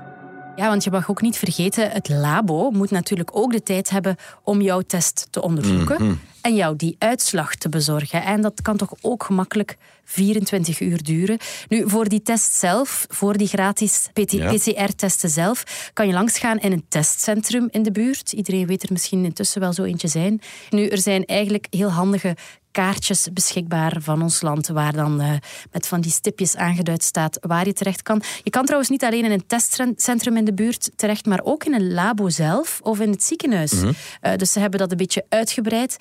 Ja, 0.56 0.68
want 0.68 0.84
je 0.84 0.90
mag 0.90 1.11
ook 1.11 1.22
niet 1.22 1.37
vergeten, 1.37 1.90
het 1.90 2.08
labo 2.08 2.70
moet 2.70 2.90
natuurlijk 2.90 3.30
ook 3.37 3.52
de 3.52 3.62
tijd 3.62 3.90
hebben 3.90 4.16
om 4.42 4.61
jouw 4.61 4.80
test 4.80 5.26
te 5.30 5.42
onderzoeken 5.42 6.04
mhm. 6.04 6.14
En 6.42 6.54
jou 6.54 6.76
die 6.76 6.96
uitslag 6.99 7.54
te 7.54 7.68
bezorgen. 7.68 8.22
En 8.22 8.40
dat 8.40 8.62
kan 8.62 8.76
toch 8.76 8.94
ook 9.00 9.25
gemakkelijk 9.25 9.76
24 10.04 10.80
uur 10.80 11.02
duren. 11.02 11.38
Nu, 11.68 11.88
voor 11.88 12.08
die 12.08 12.22
test 12.22 12.52
zelf, 12.52 13.06
voor 13.08 13.37
die 13.37 13.46
gratis 13.46 14.08
PCR-testen 14.12 15.30
zelf, 15.30 15.90
kan 15.92 16.06
je 16.06 16.12
langsgaan 16.12 16.58
in 16.58 16.72
een 16.72 16.84
testcentrum 16.88 17.68
in 17.70 17.82
de 17.82 17.92
buurt. 17.92 18.32
Iedereen 18.32 18.66
weet 18.66 18.82
er 18.82 18.92
misschien 18.92 19.25
intussen 19.25 19.61
wel 19.61 19.72
zo 19.72 19.82
eentje 19.82 20.08
zijn. 20.08 20.40
Nu, 20.70 20.88
er 20.88 20.99
zijn 20.99 21.25
eigenlijk 21.25 21.66
heel 21.70 21.90
handige 21.90 22.37
kaartjes 22.73 23.29
beschikbaar 23.33 23.97
van 24.00 24.23
ons 24.23 24.43
land, 24.43 24.69
waar 24.69 24.93
dan 24.93 25.21
uh, 25.21 25.33
met 25.73 25.87
van 25.87 26.00
die 26.00 26.11
stipjes 26.11 26.57
aangeduid 26.57 27.02
staat 27.02 27.38
waar 27.41 27.67
je 27.67 27.73
terecht 27.73 28.02
kan. 28.02 28.23
Je 28.43 28.50
kan 28.50 28.64
trouwens 28.64 28.91
niet 28.91 29.05
alleen 29.05 29.25
in 29.25 29.31
een 29.31 29.47
testcentrum 29.47 30.37
in 30.37 30.45
de 30.45 30.55
buurt 30.55 30.91
terecht, 30.97 31.26
maar 31.26 31.41
ook 31.43 31.64
in 31.64 31.75
een 31.75 31.93
labo 31.93 32.29
zelf 32.29 32.81
of 32.83 33.00
in 33.00 33.11
het 33.11 33.23
ziekenhuis. 33.23 33.73
Mm 33.73 33.91
dus 34.37 34.52
ze 34.52 34.61
hebben 34.61 34.79
dat 34.79 34.91
een 34.91 34.97
beetje 34.97 35.25
uitgebreid 35.29 35.97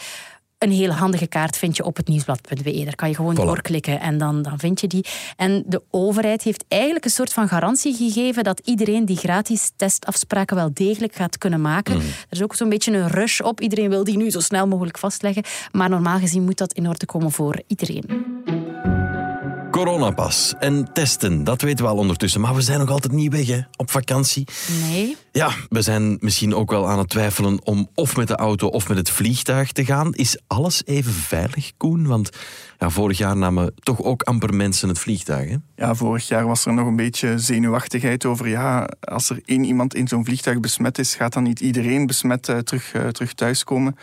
een 0.64 0.72
hele 0.72 0.94
handige 0.94 1.28
kaart 1.28 1.58
vind 1.58 1.78
je 1.78 1.84
op 1.84 1.98
het 1.98 2.08
nieuwsblad.be. 2.08 2.84
Daar 2.84 2.96
kan 2.96 3.10
je 3.10 3.16
gewoon 3.16 3.36
doorklikken 3.36 4.00
en 4.00 4.18
dan, 4.18 4.42
dan 4.42 4.60
vind 4.60 4.82
je 4.82 4.88
die. 4.88 5.06
En 5.36 5.64
de 5.66 5.82
overheid 5.90 6.44
heeft 6.44 6.66
eigenlijk 6.68 7.06
een 7.06 7.12
soort 7.12 7.34
van 7.34 7.48
garantie 7.48 7.96
gegeven 7.96 8.44
dat 8.44 8.62
iedereen 8.64 9.06
die 9.06 9.18
gratis 9.18 9.72
testafspraken 9.76 10.56
wel 10.56 10.70
degelijk 10.74 11.16
gaat 11.16 11.38
kunnen 11.38 11.62
maken. 11.62 11.96
Mm. 11.96 12.02
Er 12.02 12.08
is 12.30 12.44
ook 12.44 12.56
zo'n 12.56 12.70
beetje 12.70 12.92
een 12.92 13.08
rush 13.08 13.40
op. 13.40 13.62
Iedereen 13.62 13.90
wil 13.90 14.04
die 14.04 14.18
nu 14.18 14.30
zo 14.30 14.40
snel 14.40 14.68
mogelijk 14.68 14.98
vastleggen. 14.98 15.44
Maar 15.72 15.90
normaal 15.90 16.20
gezien 16.20 16.44
moet 16.44 16.58
dat 16.58 16.74
in 16.74 16.88
orde 16.88 17.06
komen 17.06 17.32
voor 17.32 17.62
iedereen. 17.68 18.61
Coronapas 19.72 20.54
en 20.60 20.94
testen, 20.94 21.44
dat 21.44 21.62
weten 21.62 21.86
we 21.86 21.92
al 21.92 21.98
ondertussen. 21.98 22.42
Maar 22.42 22.56
we 22.56 22.62
zijn 22.62 22.80
nog 22.80 22.90
altijd 22.90 23.14
niet 23.14 23.32
weg 23.32 23.48
hè, 23.48 23.60
op 23.76 23.92
vakantie. 23.92 24.48
Nee. 24.82 25.18
Ja, 25.32 25.52
we 25.70 25.82
zijn 25.82 26.18
misschien 26.20 26.56
ook 26.56 26.72
wel 26.72 26.90
aan 26.90 26.98
het 26.98 27.10
twijfelen 27.10 27.66
om 27.66 27.90
of 27.96 28.16
met 28.18 28.28
de 28.28 28.36
auto 28.36 28.68
of 28.68 28.88
met 28.88 28.98
het 28.98 29.10
vliegtuig 29.10 29.72
te 29.72 29.86
gaan. 29.86 30.14
Is 30.14 30.40
alles 30.48 30.86
even 30.86 31.14
veilig, 31.14 31.72
Koen? 31.78 32.08
Want 32.08 32.30
ja, 32.80 32.90
vorig 32.90 33.18
jaar 33.18 33.38
namen 33.38 33.74
toch 33.80 34.02
ook 34.02 34.24
amper 34.24 34.54
mensen 34.54 34.90
het 34.90 35.00
vliegtuig. 35.00 35.50
Hè? 35.50 35.56
Ja, 35.76 35.96
vorig 35.96 36.28
jaar 36.28 36.48
was 36.48 36.66
er 36.66 36.74
nog 36.74 36.88
een 36.88 36.96
beetje 36.96 37.40
zenuwachtigheid 37.40 38.26
over. 38.26 38.48
Ja, 38.48 38.90
als 39.00 39.30
er 39.30 39.42
één 39.46 39.64
iemand 39.64 39.96
in 39.96 40.08
zo'n 40.08 40.26
vliegtuig 40.26 40.60
besmet 40.60 40.98
is, 40.98 41.16
gaat 41.16 41.34
dan 41.34 41.44
niet 41.44 41.60
iedereen 41.60 42.06
besmet 42.06 42.48
uh, 42.48 42.58
terug, 42.58 42.94
uh, 42.94 43.08
terug 43.08 43.34
thuiskomen. 43.34 43.96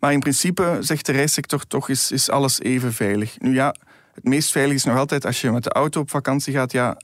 Maar 0.00 0.12
in 0.12 0.20
principe, 0.20 0.76
zegt 0.80 1.06
de 1.06 1.12
reissector 1.12 1.66
toch, 1.66 1.88
is, 1.88 2.12
is 2.12 2.30
alles 2.30 2.60
even 2.60 2.92
veilig. 2.92 3.36
Nu 3.38 3.54
ja, 3.54 3.74
het 4.18 4.28
meest 4.28 4.52
veilig 4.52 4.74
is 4.74 4.84
nog 4.84 4.96
altijd 4.96 5.26
als 5.26 5.40
je 5.40 5.50
met 5.50 5.64
de 5.64 5.72
auto 5.72 6.00
op 6.00 6.10
vakantie 6.10 6.52
gaat. 6.52 6.72
Ja, 6.72 6.96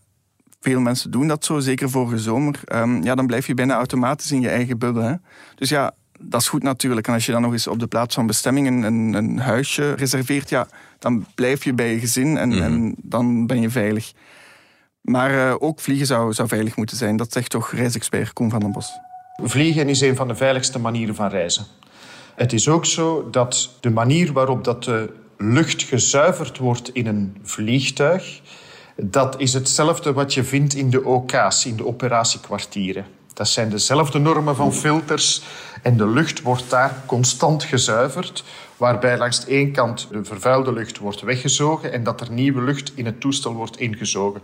veel 0.60 0.80
mensen 0.80 1.10
doen 1.10 1.28
dat 1.28 1.44
zo, 1.44 1.58
zeker 1.58 1.90
vorige 1.90 2.18
zomer. 2.18 2.60
Um, 2.72 3.02
ja, 3.02 3.14
dan 3.14 3.26
blijf 3.26 3.46
je 3.46 3.54
bijna 3.54 3.74
automatisch 3.74 4.32
in 4.32 4.40
je 4.40 4.48
eigen 4.48 4.78
bubbel. 4.78 5.02
Hè? 5.02 5.14
Dus 5.54 5.68
ja, 5.68 5.94
dat 6.20 6.40
is 6.40 6.48
goed 6.48 6.62
natuurlijk. 6.62 7.06
En 7.06 7.12
als 7.12 7.26
je 7.26 7.32
dan 7.32 7.42
nog 7.42 7.52
eens 7.52 7.66
op 7.66 7.78
de 7.78 7.86
plaats 7.86 8.14
van 8.14 8.26
bestemming 8.26 8.66
een, 8.66 9.12
een 9.12 9.38
huisje 9.38 9.92
reserveert, 9.92 10.48
ja, 10.48 10.66
dan 10.98 11.26
blijf 11.34 11.64
je 11.64 11.72
bij 11.72 11.92
je 11.92 11.98
gezin 11.98 12.36
en, 12.36 12.52
en 12.52 12.80
mhm. 12.80 12.92
dan 12.96 13.46
ben 13.46 13.60
je 13.60 13.70
veilig. 13.70 14.12
Maar 15.00 15.30
uh, 15.34 15.54
ook 15.58 15.80
vliegen 15.80 16.06
zou, 16.06 16.32
zou 16.32 16.48
veilig 16.48 16.76
moeten 16.76 16.96
zijn. 16.96 17.16
Dat 17.16 17.32
zegt 17.32 17.50
toch 17.50 17.72
reisexpert 17.72 18.32
Koen 18.32 18.50
van 18.50 18.60
den 18.60 18.72
Bos. 18.72 18.90
Vliegen 19.42 19.88
is 19.88 20.00
een 20.00 20.16
van 20.16 20.28
de 20.28 20.34
veiligste 20.34 20.78
manieren 20.78 21.14
van 21.14 21.28
reizen. 21.28 21.64
Het 22.34 22.52
is 22.52 22.68
ook 22.68 22.86
zo 22.86 23.30
dat 23.30 23.70
de 23.80 23.90
manier 23.90 24.32
waarop 24.32 24.64
dat 24.64 24.84
de 24.84 25.22
lucht 25.52 25.82
gezuiverd 25.82 26.58
wordt 26.58 26.90
in 26.92 27.06
een 27.06 27.36
vliegtuig, 27.42 28.40
dat 28.96 29.40
is 29.40 29.52
hetzelfde 29.52 30.12
wat 30.12 30.34
je 30.34 30.44
vindt 30.44 30.74
in 30.74 30.90
de 30.90 31.04
OK's, 31.04 31.64
in 31.64 31.76
de 31.76 31.86
operatiekwartieren. 31.86 33.04
Dat 33.32 33.48
zijn 33.48 33.70
dezelfde 33.70 34.18
normen 34.18 34.56
van 34.56 34.72
filters 34.72 35.42
en 35.82 35.96
de 35.96 36.08
lucht 36.08 36.42
wordt 36.42 36.70
daar 36.70 37.02
constant 37.06 37.64
gezuiverd, 37.64 38.44
waarbij 38.76 39.18
langs 39.18 39.44
de 39.44 39.70
kant 39.70 40.08
de 40.10 40.24
vervuilde 40.24 40.72
lucht 40.72 40.98
wordt 40.98 41.20
weggezogen 41.20 41.92
en 41.92 42.04
dat 42.04 42.20
er 42.20 42.30
nieuwe 42.30 42.62
lucht 42.62 42.92
in 42.94 43.06
het 43.06 43.20
toestel 43.20 43.52
wordt 43.52 43.78
ingezogen. 43.78 44.40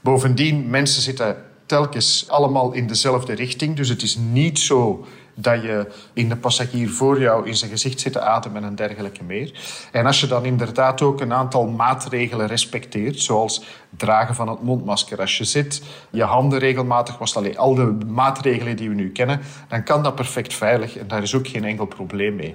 Bovendien, 0.00 0.70
mensen 0.70 1.02
zitten 1.02 1.36
telkens 1.66 2.24
allemaal 2.28 2.72
in 2.72 2.86
dezelfde 2.86 3.32
richting, 3.32 3.76
dus 3.76 3.88
het 3.88 4.02
is 4.02 4.16
niet 4.16 4.58
zo 4.58 5.06
dat 5.34 5.62
je 5.62 5.92
in 6.12 6.28
de 6.28 6.36
passagier 6.36 6.90
voor 6.90 7.20
jou 7.20 7.46
in 7.46 7.56
zijn 7.56 7.70
gezicht 7.70 8.00
zit 8.00 8.12
te 8.12 8.20
ademen 8.20 8.64
en 8.64 8.74
dergelijke 8.74 9.24
meer. 9.24 9.52
En 9.92 10.06
als 10.06 10.20
je 10.20 10.26
dan 10.26 10.44
inderdaad 10.44 11.02
ook 11.02 11.20
een 11.20 11.32
aantal 11.32 11.66
maatregelen 11.66 12.46
respecteert, 12.46 13.20
zoals 13.20 13.64
dragen 13.96 14.34
van 14.34 14.48
het 14.48 14.62
mondmasker 14.62 15.20
als 15.20 15.38
je 15.38 15.44
zit, 15.44 15.82
je 16.10 16.22
handen 16.22 16.58
regelmatig 16.58 17.18
wassen, 17.18 17.56
al 17.56 17.74
de 17.74 17.96
maatregelen 18.06 18.76
die 18.76 18.88
we 18.88 18.94
nu 18.94 19.10
kennen, 19.10 19.40
dan 19.68 19.82
kan 19.82 20.02
dat 20.02 20.14
perfect 20.14 20.54
veilig 20.54 20.96
en 20.96 21.08
daar 21.08 21.22
is 21.22 21.34
ook 21.34 21.48
geen 21.48 21.64
enkel 21.64 21.86
probleem 21.86 22.36
mee. 22.36 22.54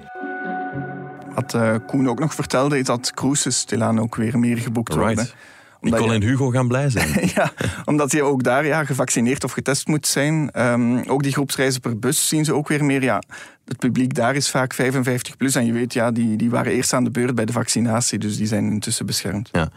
Wat 1.34 1.54
uh, 1.54 1.74
Koen 1.86 2.08
ook 2.08 2.18
nog 2.18 2.34
vertelde, 2.34 2.78
is 2.78 2.84
dat 2.84 3.12
cruises 3.14 3.58
stilaan 3.58 4.00
ook 4.00 4.14
weer 4.14 4.38
meer 4.38 4.58
geboekt 4.58 4.94
worden. 4.94 5.28
Nicole 5.80 6.14
en 6.14 6.22
Hugo 6.22 6.50
gaan 6.50 6.68
blij 6.68 6.90
zijn. 6.90 7.08
ja, 7.34 7.52
omdat 7.84 8.12
je 8.12 8.22
ook 8.22 8.42
daar 8.42 8.66
ja, 8.66 8.84
gevaccineerd 8.84 9.44
of 9.44 9.52
getest 9.52 9.86
moet 9.86 10.06
zijn. 10.06 10.50
Um, 10.62 11.02
ook 11.06 11.22
die 11.22 11.32
groepsreizen 11.32 11.80
per 11.80 11.98
bus 11.98 12.28
zien 12.28 12.44
ze 12.44 12.54
ook 12.54 12.68
weer 12.68 12.84
meer. 12.84 13.02
Ja, 13.02 13.22
het 13.64 13.78
publiek 13.78 14.14
daar 14.14 14.34
is 14.34 14.50
vaak 14.50 14.74
55 14.74 15.36
plus. 15.36 15.54
En 15.54 15.66
je 15.66 15.72
weet, 15.72 15.92
ja, 15.92 16.10
die, 16.10 16.36
die 16.36 16.50
waren 16.50 16.72
eerst 16.72 16.92
aan 16.92 17.04
de 17.04 17.10
beurt 17.10 17.34
bij 17.34 17.44
de 17.44 17.52
vaccinatie. 17.52 18.18
Dus 18.18 18.36
die 18.36 18.46
zijn 18.46 18.70
intussen 18.70 19.06
beschermd. 19.06 19.48
Ja. 19.52 19.68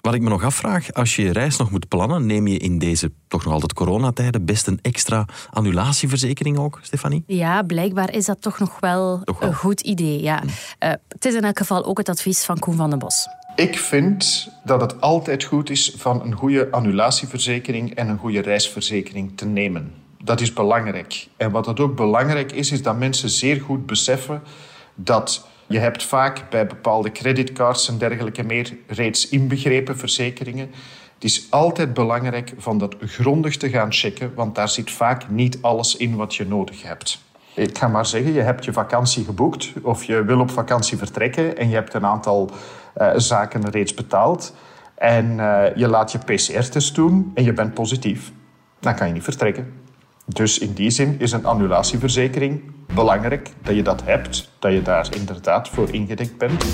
Wat 0.00 0.14
ik 0.14 0.20
me 0.20 0.28
nog 0.28 0.44
afvraag, 0.44 0.92
als 0.92 1.16
je 1.16 1.22
je 1.22 1.32
reis 1.32 1.56
nog 1.56 1.70
moet 1.70 1.88
plannen, 1.88 2.26
neem 2.26 2.46
je 2.46 2.58
in 2.58 2.78
deze 2.78 3.12
toch 3.28 3.44
nog 3.44 3.52
altijd 3.52 3.72
coronatijden 3.72 4.44
best 4.44 4.66
een 4.66 4.78
extra 4.82 5.26
annulatieverzekering 5.50 6.58
ook, 6.58 6.78
Stefanie? 6.82 7.24
Ja, 7.26 7.62
blijkbaar 7.62 8.12
is 8.12 8.24
dat 8.24 8.42
toch 8.42 8.58
nog 8.58 8.80
wel, 8.80 9.22
een 9.40 9.54
goed 9.54 9.80
idee. 9.80 10.22
Ja. 10.22 10.40
Hm. 10.40 10.46
Uh, 10.46 10.92
het 11.08 11.24
is 11.24 11.34
in 11.34 11.44
elk 11.44 11.58
geval 11.58 11.84
ook 11.84 11.98
het 11.98 12.08
advies 12.08 12.44
van 12.44 12.58
Koen 12.58 12.76
van 12.76 12.90
den 12.90 12.98
Bos. 12.98 13.26
Ik 13.56 13.78
vind 13.78 14.48
dat 14.64 14.80
het 14.80 15.00
altijd 15.00 15.44
goed 15.44 15.70
is 15.70 15.94
van 15.96 16.22
een 16.22 16.32
goede 16.32 16.70
annulatieverzekering 16.70 17.94
en 17.94 18.08
een 18.08 18.18
goede 18.18 18.40
reisverzekering 18.40 19.36
te 19.36 19.46
nemen. 19.46 19.94
Dat 20.22 20.40
is 20.40 20.52
belangrijk. 20.52 21.28
En 21.36 21.50
wat 21.50 21.64
dat 21.64 21.80
ook 21.80 21.96
belangrijk 21.96 22.52
is, 22.52 22.72
is 22.72 22.82
dat 22.82 22.98
mensen 22.98 23.30
zeer 23.30 23.60
goed 23.60 23.86
beseffen 23.86 24.42
dat 24.94 25.46
je 25.66 25.78
hebt 25.78 26.02
vaak 26.02 26.50
bij 26.50 26.66
bepaalde 26.66 27.12
creditcards 27.12 27.88
en 27.88 27.98
dergelijke 27.98 28.42
meer 28.42 28.76
reeds 28.86 29.28
inbegrepen 29.28 29.98
verzekeringen. 29.98 30.70
Het 31.14 31.24
is 31.24 31.46
altijd 31.50 31.94
belangrijk 31.94 32.52
van 32.56 32.78
dat 32.78 32.96
grondig 33.00 33.56
te 33.56 33.68
gaan 33.68 33.92
checken, 33.92 34.34
want 34.34 34.54
daar 34.54 34.68
zit 34.68 34.90
vaak 34.90 35.30
niet 35.30 35.58
alles 35.60 35.96
in 35.96 36.16
wat 36.16 36.34
je 36.34 36.46
nodig 36.46 36.82
hebt. 36.82 37.24
Ik 37.56 37.78
ga 37.78 37.88
maar 37.88 38.06
zeggen, 38.06 38.32
je 38.32 38.40
hebt 38.40 38.64
je 38.64 38.72
vakantie 38.72 39.24
geboekt 39.24 39.72
of 39.82 40.04
je 40.04 40.24
wil 40.24 40.40
op 40.40 40.50
vakantie 40.50 40.98
vertrekken 40.98 41.56
en 41.56 41.68
je 41.68 41.74
hebt 41.74 41.94
een 41.94 42.06
aantal 42.06 42.50
uh, 42.96 43.10
zaken 43.16 43.70
reeds 43.70 43.94
betaald. 43.94 44.54
En 44.94 45.38
uh, 45.38 45.64
je 45.74 45.88
laat 45.88 46.12
je 46.12 46.18
PCR-test 46.18 46.94
doen 46.94 47.30
en 47.34 47.44
je 47.44 47.52
bent 47.52 47.74
positief. 47.74 48.32
Dan 48.80 48.94
kan 48.94 49.06
je 49.06 49.12
niet 49.12 49.22
vertrekken. 49.22 49.72
Dus 50.26 50.58
in 50.58 50.72
die 50.72 50.90
zin 50.90 51.16
is 51.18 51.32
een 51.32 51.44
annulatieverzekering 51.44 52.62
belangrijk 52.94 53.50
dat 53.62 53.74
je 53.74 53.82
dat 53.82 54.04
hebt, 54.04 54.50
dat 54.58 54.72
je 54.72 54.82
daar 54.82 55.08
inderdaad 55.14 55.68
voor 55.68 55.94
ingedekt 55.94 56.38
bent. 56.38 56.64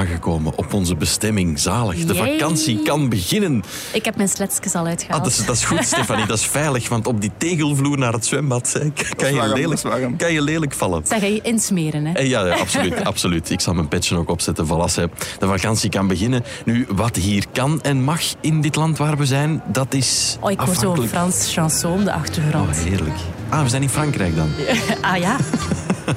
Aangekomen 0.00 0.52
op 0.56 0.72
onze 0.72 0.94
bestemming. 0.94 1.58
Zalig. 1.58 2.04
De 2.04 2.14
vakantie 2.14 2.82
kan 2.82 3.08
beginnen. 3.08 3.62
Ik 3.92 4.04
heb 4.04 4.16
mijn 4.16 4.28
sletsjes 4.28 4.74
al 4.74 4.86
uitgehaald. 4.86 5.18
Ah, 5.18 5.28
dat, 5.28 5.38
is, 5.38 5.46
dat 5.46 5.56
is 5.56 5.64
goed, 5.64 5.84
Stefanie. 5.94 6.26
Dat 6.26 6.38
is 6.38 6.46
veilig, 6.46 6.88
want 6.88 7.06
op 7.06 7.20
die 7.20 7.30
tegelvloer 7.36 7.98
naar 7.98 8.12
het 8.12 8.26
zwembad 8.26 8.80
kan, 9.16 9.34
je 9.34 9.52
lelijk, 9.54 9.80
kan 10.16 10.32
je 10.32 10.42
lelijk 10.42 10.74
vallen. 10.74 11.02
Dat 11.08 11.20
ga 11.20 11.26
je 11.26 11.40
insmeren, 11.42 12.04
hè? 12.04 12.12
Eh, 12.12 12.28
ja, 12.28 12.46
ja 12.46 12.54
absoluut, 12.54 13.04
absoluut. 13.12 13.50
Ik 13.50 13.60
zal 13.60 13.74
mijn 13.74 13.88
petje 13.88 14.16
ook 14.16 14.30
opzetten. 14.30 14.66
Voilà, 14.66 14.94
de 15.38 15.46
vakantie 15.46 15.90
kan 15.90 16.06
beginnen. 16.06 16.44
Nu, 16.64 16.86
wat 16.88 17.16
hier 17.16 17.44
kan 17.52 17.82
en 17.82 18.02
mag 18.02 18.20
in 18.40 18.60
dit 18.60 18.76
land 18.76 18.98
waar 18.98 19.16
we 19.16 19.26
zijn, 19.26 19.62
dat 19.66 19.94
is 19.94 20.36
Oh, 20.40 20.50
ik 20.50 20.60
hoor 20.60 20.74
zo'n 20.74 21.08
Frans 21.08 21.52
chanson 21.52 21.98
op 21.98 22.04
de 22.04 22.12
achtergrond. 22.12 22.68
Oh, 22.68 22.82
heerlijk. 22.84 23.18
Ah, 23.48 23.62
we 23.62 23.68
zijn 23.68 23.82
in 23.82 23.88
Frankrijk 23.88 24.36
dan. 24.36 24.50
ah 25.10 25.16
ja. 25.16 25.36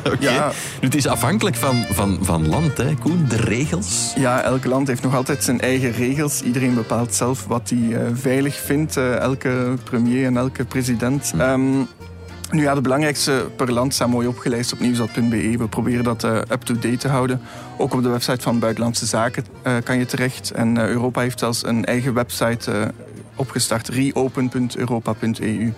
Ja. 0.19 0.51
Het 0.81 0.95
is 0.95 1.07
afhankelijk 1.07 1.55
van, 1.55 1.85
van, 1.89 2.17
van 2.21 2.47
land, 2.49 2.77
hè, 2.77 2.93
Koen, 2.95 3.25
de 3.29 3.35
regels. 3.35 4.13
Ja, 4.15 4.41
elk 4.41 4.65
land 4.65 4.87
heeft 4.87 5.03
nog 5.03 5.15
altijd 5.15 5.43
zijn 5.43 5.61
eigen 5.61 5.91
regels. 5.91 6.41
Iedereen 6.41 6.73
bepaalt 6.73 7.13
zelf 7.13 7.45
wat 7.47 7.69
hij 7.69 7.97
eh, 8.01 8.07
veilig 8.13 8.55
vindt. 8.55 8.97
eh, 8.97 9.15
elke 9.15 9.73
premier 9.83 10.25
en 10.25 10.37
elke 10.37 10.65
president. 10.65 11.33
Ehm, 11.37 11.77
nu 12.51 12.61
ja, 12.61 12.73
de 12.75 12.81
belangrijkste 12.81 13.47
per 13.55 13.71
land 13.71 13.93
staan 13.93 14.09
mooi 14.09 14.27
opgelijst 14.27 14.73
op 14.73 14.79
nieuwsat.be. 14.79 15.57
We 15.57 15.67
proberen 15.69 16.03
dat 16.03 16.23
eh, 16.23 16.35
up-to-date 16.35 16.97
te 16.97 17.07
houden. 17.07 17.41
Ook 17.77 17.93
op 17.93 18.03
de 18.03 18.09
website 18.09 18.41
van 18.41 18.59
Buitenlandse 18.59 19.05
Zaken 19.05 19.45
kan 19.83 19.97
je 19.97 20.05
terecht. 20.05 20.51
En 20.51 20.77
Europa 20.77 21.21
heeft 21.21 21.39
zelfs 21.39 21.65
een 21.65 21.85
eigen 21.85 22.13
website 22.13 22.91
opgestart. 23.35 23.87
reopen.europa.eu. 23.87 25.73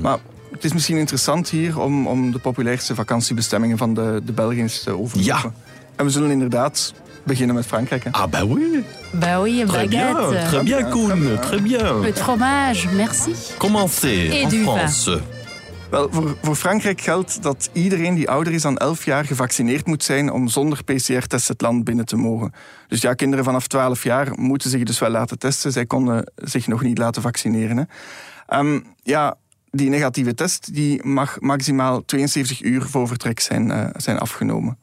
Maar 0.00 0.18
het 0.60 0.68
is 0.68 0.74
misschien 0.74 0.96
interessant 0.96 1.48
hier 1.48 1.80
om, 1.80 2.06
om 2.06 2.32
de 2.32 2.38
populairste 2.38 2.94
vakantiebestemmingen 2.94 3.78
van 3.78 3.94
de, 3.94 4.20
de 4.24 4.32
Belgen 4.32 4.58
eens 4.58 4.82
te 4.82 4.98
overlopen. 4.98 5.54
En 5.96 6.04
we 6.04 6.10
zullen 6.10 6.30
inderdaad 6.30 6.94
beginnen 7.24 7.54
met 7.54 7.66
Frankrijk. 7.66 8.04
Hè. 8.04 8.10
Ah, 8.10 8.30
ben 8.30 8.48
oui. 8.48 8.84
Ben 9.12 9.40
oui, 9.40 9.64
Très 9.66 9.88
bien, 9.88 10.12
baguette. 10.12 10.46
très 10.48 10.64
bien, 10.64 10.90
Koen, 10.90 11.38
très 11.40 11.62
bien. 11.62 12.02
Het 12.02 12.18
fromage, 12.18 12.88
merci. 12.94 13.34
Commencez 13.58 14.42
en. 14.42 14.50
France. 14.50 15.20
Wel, 15.90 16.08
voor, 16.10 16.36
voor 16.42 16.54
Frankrijk 16.54 17.00
geldt 17.00 17.42
dat 17.42 17.70
iedereen 17.72 18.14
die 18.14 18.30
ouder 18.30 18.52
is 18.52 18.62
dan 18.62 18.76
11 18.76 19.04
jaar 19.04 19.24
gevaccineerd 19.24 19.86
moet 19.86 20.04
zijn 20.04 20.32
om 20.32 20.48
zonder 20.48 20.84
PCR-test 20.84 21.48
het 21.48 21.60
land 21.60 21.84
binnen 21.84 22.04
te 22.04 22.16
mogen. 22.16 22.52
Dus 22.88 23.00
ja, 23.00 23.14
kinderen 23.14 23.44
vanaf 23.44 23.66
12 23.66 24.02
jaar 24.02 24.28
moeten 24.38 24.70
zich 24.70 24.82
dus 24.82 24.98
wel 24.98 25.10
laten 25.10 25.38
testen. 25.38 25.72
Zij 25.72 25.86
konden 25.86 26.32
zich 26.34 26.66
nog 26.66 26.82
niet 26.82 26.98
laten 26.98 27.22
vaccineren. 27.22 27.76
Hè. 27.76 27.84
Ehm, 28.46 28.80
ja, 29.02 29.36
die 29.70 29.88
negatieve 29.88 30.34
test 30.34 30.74
die 30.74 31.06
mag 31.06 31.40
maximaal 31.40 32.04
72 32.04 32.62
uur 32.62 32.82
voor 32.82 33.08
vertrek 33.08 33.40
zijn, 33.40 33.70
eh, 33.70 33.86
zijn 33.96 34.18
afgenomen. 34.18 34.78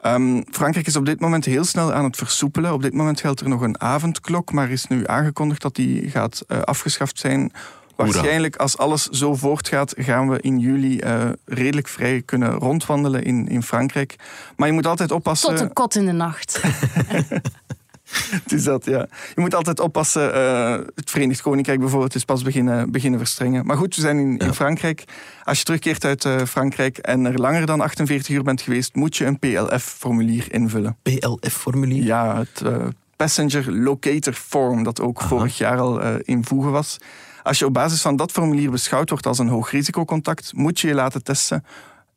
Ehm, 0.00 0.42
Frankrijk 0.50 0.86
is 0.86 0.96
op 0.96 1.06
dit 1.06 1.20
moment 1.20 1.44
heel 1.44 1.64
snel 1.64 1.92
aan 1.92 2.04
het 2.04 2.16
versoepelen. 2.16 2.72
Op 2.72 2.82
dit 2.82 2.94
moment 2.94 3.20
geldt 3.20 3.40
er 3.40 3.48
nog 3.48 3.60
een 3.60 3.80
avondklok, 3.80 4.52
maar 4.52 4.70
is 4.70 4.86
nu 4.86 5.06
aangekondigd 5.06 5.62
dat 5.62 5.74
die 5.74 6.10
gaat 6.10 6.44
eh, 6.46 6.60
afgeschaft 6.60 7.18
zijn. 7.18 7.52
Waarschijnlijk, 7.96 8.56
als 8.56 8.78
alles 8.78 9.08
zo 9.08 9.34
voortgaat, 9.34 9.94
gaan 9.96 10.28
we 10.28 10.40
in 10.40 10.58
juli 10.58 10.98
eh, 10.98 11.28
redelijk 11.44 11.88
vrij 11.88 12.22
kunnen 12.22 12.52
rondwandelen 12.52 13.24
in, 13.24 13.48
in 13.48 13.62
Frankrijk. 13.62 14.16
Maar 14.56 14.68
je 14.68 14.74
moet 14.74 14.86
altijd 14.86 15.10
oppassen. 15.10 15.50
Tot 15.50 15.60
een 15.60 15.72
kot 15.72 15.94
in 15.94 16.06
de 16.06 16.12
nacht. 16.12 16.60
Het 18.42 18.52
is 18.52 18.64
dat, 18.64 18.84
ja. 18.84 19.06
Je 19.34 19.40
moet 19.40 19.54
altijd 19.54 19.80
oppassen. 19.80 20.34
eh, 20.34 20.78
het 20.94 21.10
Verenigd 21.10 21.42
Koninkrijk 21.42 21.80
bijvoorbeeld 21.80 22.14
is 22.14 22.24
pas 22.24 22.42
beginnen, 22.42 22.90
beginnen 22.90 23.18
verstrengen. 23.18 23.66
Maar 23.66 23.76
goed, 23.76 23.94
we 23.94 24.00
zijn 24.00 24.18
in, 24.18 24.38
in 24.38 24.54
Frankrijk. 24.54 25.04
Als 25.44 25.58
je 25.58 25.64
terugkeert 25.64 26.04
uit 26.04 26.24
eh, 26.24 26.42
Frankrijk 26.42 26.98
en 26.98 27.24
er 27.24 27.40
langer 27.40 27.66
dan 27.66 27.80
48 27.80 28.34
uur 28.34 28.42
bent 28.42 28.60
geweest, 28.60 28.94
moet 28.94 29.16
je 29.16 29.24
een 29.24 29.38
PLF-formulier 29.38 30.52
invullen. 30.52 30.96
PLF-formulier? 31.02 32.02
Ja, 32.04 32.38
het 32.38 32.60
eh, 32.64 32.86
Passenger 33.16 33.72
Locator 33.72 34.32
Form, 34.32 34.82
dat 34.82 35.00
ook 35.00 35.20
vorig 35.20 35.58
jaar 35.58 35.78
al 35.78 36.02
eh, 36.02 36.14
in 36.22 36.44
voegen 36.44 36.72
was. 36.72 36.98
Als 37.42 37.58
je 37.58 37.66
op 37.66 37.72
basis 37.72 38.02
van 38.02 38.16
dat 38.16 38.32
formulier 38.32 38.70
beschouwd 38.70 39.10
wordt 39.10 39.26
als 39.26 39.38
een 39.38 39.48
hoogrisicocontact, 39.48 40.52
moet 40.54 40.80
je 40.80 40.88
je 40.88 40.94
laten 40.94 41.22
testen 41.22 41.64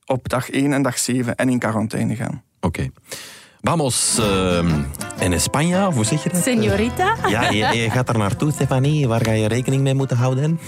op 0.06 0.30
dag 0.30 0.50
1 0.50 0.74
en 0.74 0.82
dag 0.82 0.98
7 0.98 1.36
en 1.36 1.50
in 1.50 1.60
quarantaine 1.60 2.16
gaan. 2.16 2.44
Oké. 2.60 2.90
Vamos 3.62 4.18
ehm, 4.20 4.68
en 5.20 5.34
España, 5.34 5.92
hoe 5.92 6.06
zeg 6.06 6.24
je 6.24 6.30
dat? 6.30 6.42
Señorita, 6.44 7.16
Ja, 7.30 7.50
je, 7.50 7.78
je 7.82 7.90
gaat 7.90 8.10
er 8.10 8.18
naartoe, 8.18 8.52
Stefanie. 8.52 9.08
Waar 9.08 9.24
ga 9.26 9.32
je 9.32 9.48
rekening 9.48 9.82
mee 9.82 9.94
moeten 9.94 10.18
houden? 10.18 10.60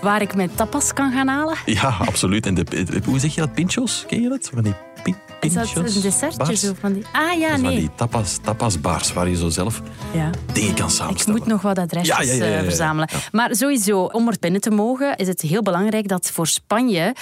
Waar 0.00 0.22
ik 0.22 0.34
mijn 0.34 0.54
tapas 0.54 0.92
kan 0.92 1.12
gaan 1.12 1.28
halen. 1.28 1.56
Ja, 1.66 1.96
absoluut. 2.06 2.46
En 2.46 2.54
de, 2.54 2.64
de- 2.64 3.00
hoe 3.04 3.18
zeg 3.18 3.34
je 3.34 3.40
dat? 3.40 3.52
Pinchos? 3.52 4.04
Ken 4.06 4.20
je 4.22 4.28
dat? 4.28 4.50
Van 4.54 4.62
die 4.62 4.74
pi, 5.02 5.14
Is 5.40 5.52
dat 5.52 5.74
een 5.74 5.82
dessertje 6.00 6.38
bars? 6.38 6.60
zo 6.60 6.72
van 6.80 6.92
die... 6.92 7.04
Ah 7.12 7.38
ja, 7.38 7.50
Van 7.50 7.60
nee. 7.62 7.76
die 7.78 7.90
tapas, 7.94 8.38
tapasbars 8.42 9.12
waar 9.12 9.28
je 9.28 9.36
zo 9.36 9.48
zelf 9.48 9.82
Ja. 10.12 10.30
dingen 10.52 10.74
kan 10.74 10.86
Ik 10.88 10.92
samenstellen. 10.92 11.38
moet 11.38 11.48
nog 11.48 11.62
wat 11.62 11.78
adresjes 11.78 12.16
Ja, 12.28 12.34
ja, 12.34 12.44
eh, 12.56 12.62
verzamelen. 12.62 13.08
Maar 13.32 13.54
sowieso, 13.56 14.02
om 14.04 14.28
er 14.28 14.36
binnen 14.40 14.60
te 14.60 14.70
mogen, 14.70 15.16
is 15.16 15.28
het 15.28 15.40
heel 15.40 15.62
belangrijk 15.62 16.08
dat 16.08 16.30
voor 16.30 16.46
Spanje 16.46 17.14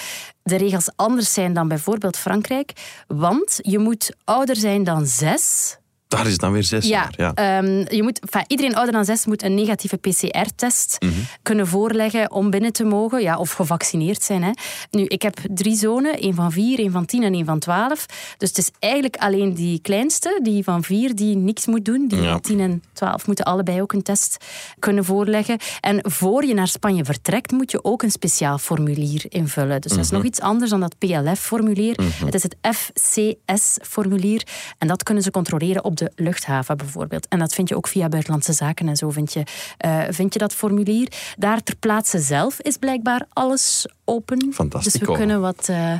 de 0.43 0.55
regels 0.55 0.89
anders 0.95 1.33
zijn 1.33 1.53
dan 1.53 1.67
bijvoorbeeld 1.67 2.17
Frankrijk. 2.17 2.71
Want 3.07 3.59
je 3.61 3.79
moet 3.79 4.11
ouder 4.23 4.55
zijn 4.55 4.83
dan 4.83 5.05
zes. 5.05 5.77
Daar 6.07 6.25
is 6.25 6.31
het 6.31 6.41
dan 6.41 6.51
weer 6.51 6.63
zes 6.63 6.87
Ja, 6.87 7.09
jaar. 7.17 7.33
Ja. 7.35 7.57
ehm, 7.59 7.95
je 7.95 8.03
moet, 8.03 8.19
enfin, 8.19 8.43
iedereen 8.47 8.75
ouder 8.75 8.93
dan 8.93 9.05
zes 9.05 9.25
moet 9.25 9.43
een 9.43 9.53
negatieve 9.55 9.97
PCR-test 9.97 10.95
Mhm. 10.99 11.13
kunnen 11.41 11.67
voorleggen 11.67 12.31
om 12.31 12.49
binnen 12.49 12.73
te 12.73 12.83
mogen, 12.83 13.21
ja, 13.21 13.37
of 13.37 13.51
gevaccineerd 13.51 14.23
zijn. 14.23 14.43
Hè. 14.43 14.51
Nu, 14.91 15.03
ik 15.05 15.21
heb 15.21 15.37
drie 15.53 15.75
zonen, 15.75 16.19
één 16.19 16.33
van 16.35 16.51
vier, 16.51 16.79
één 16.79 16.91
van 16.91 17.05
tien 17.05 17.23
en 17.23 17.33
één 17.33 17.45
van 17.45 17.59
twaalf. 17.59 18.05
Dus 18.37 18.49
het 18.49 18.57
is 18.57 18.69
eigenlijk 18.79 19.15
alleen 19.15 19.53
die 19.53 19.79
kleinste, 19.81 20.39
die 20.43 20.63
van 20.63 20.83
vier, 20.83 21.15
die 21.15 21.35
niks 21.35 21.65
moet 21.65 21.85
doen. 21.85 22.07
Die 22.07 22.21
Ja. 22.21 22.31
van 22.31 22.41
tien 22.41 22.59
en 22.59 22.83
twaalf 22.93 23.27
moeten 23.27 23.45
allebei 23.45 23.81
ook 23.81 23.93
een 23.93 24.03
test 24.03 24.37
kunnen 24.79 25.05
voorleggen. 25.05 25.57
En 25.81 25.99
voor 26.11 26.45
je 26.45 26.53
naar 26.53 26.67
Spanje 26.67 27.05
vertrekt, 27.05 27.51
moet 27.51 27.71
je 27.71 27.83
ook 27.83 28.01
een 28.03 28.11
speciaal 28.11 28.57
formulier 28.57 29.25
invullen. 29.29 29.81
Dus 29.81 29.91
dat 29.91 29.99
is 30.03 30.09
nog 30.09 30.23
iets 30.23 30.39
anders 30.39 30.71
dan 30.71 30.79
dat 30.79 30.97
PLF-formulier. 30.97 31.99
Het 32.25 32.33
is 32.33 32.43
het 32.43 32.55
FCS-formulier. 32.75 34.43
En 34.77 34.87
dat 34.87 35.03
kunnen 35.03 35.23
ze 35.23 35.31
controleren 35.31 35.83
op 35.83 35.96
de 35.97 36.11
luchthaven 36.15 36.77
bijvoorbeeld. 36.77 37.27
En 37.27 37.39
dat 37.39 37.53
vind 37.53 37.69
je 37.69 37.75
ook 37.75 37.87
via 37.87 38.09
Buitenlandse 38.09 38.53
Zaken 38.53 38.87
en 38.87 38.95
zo 38.95 39.09
vind 39.09 39.33
je, 39.33 39.43
eh, 39.77 40.03
vind 40.09 40.33
je 40.33 40.39
dat 40.39 40.53
formulier. 40.53 41.11
Daar 41.37 41.63
ter 41.63 41.75
plaatse 41.75 42.19
zelf 42.19 42.59
is 42.59 42.77
blijkbaar 42.77 43.25
alles 43.33 43.87
open. 44.05 44.39
Dus 44.39 44.55
Fantastico. 44.55 45.11
we 45.11 45.17
kunnen 45.17 45.41
wat 45.41 45.69
eh, 45.69 45.93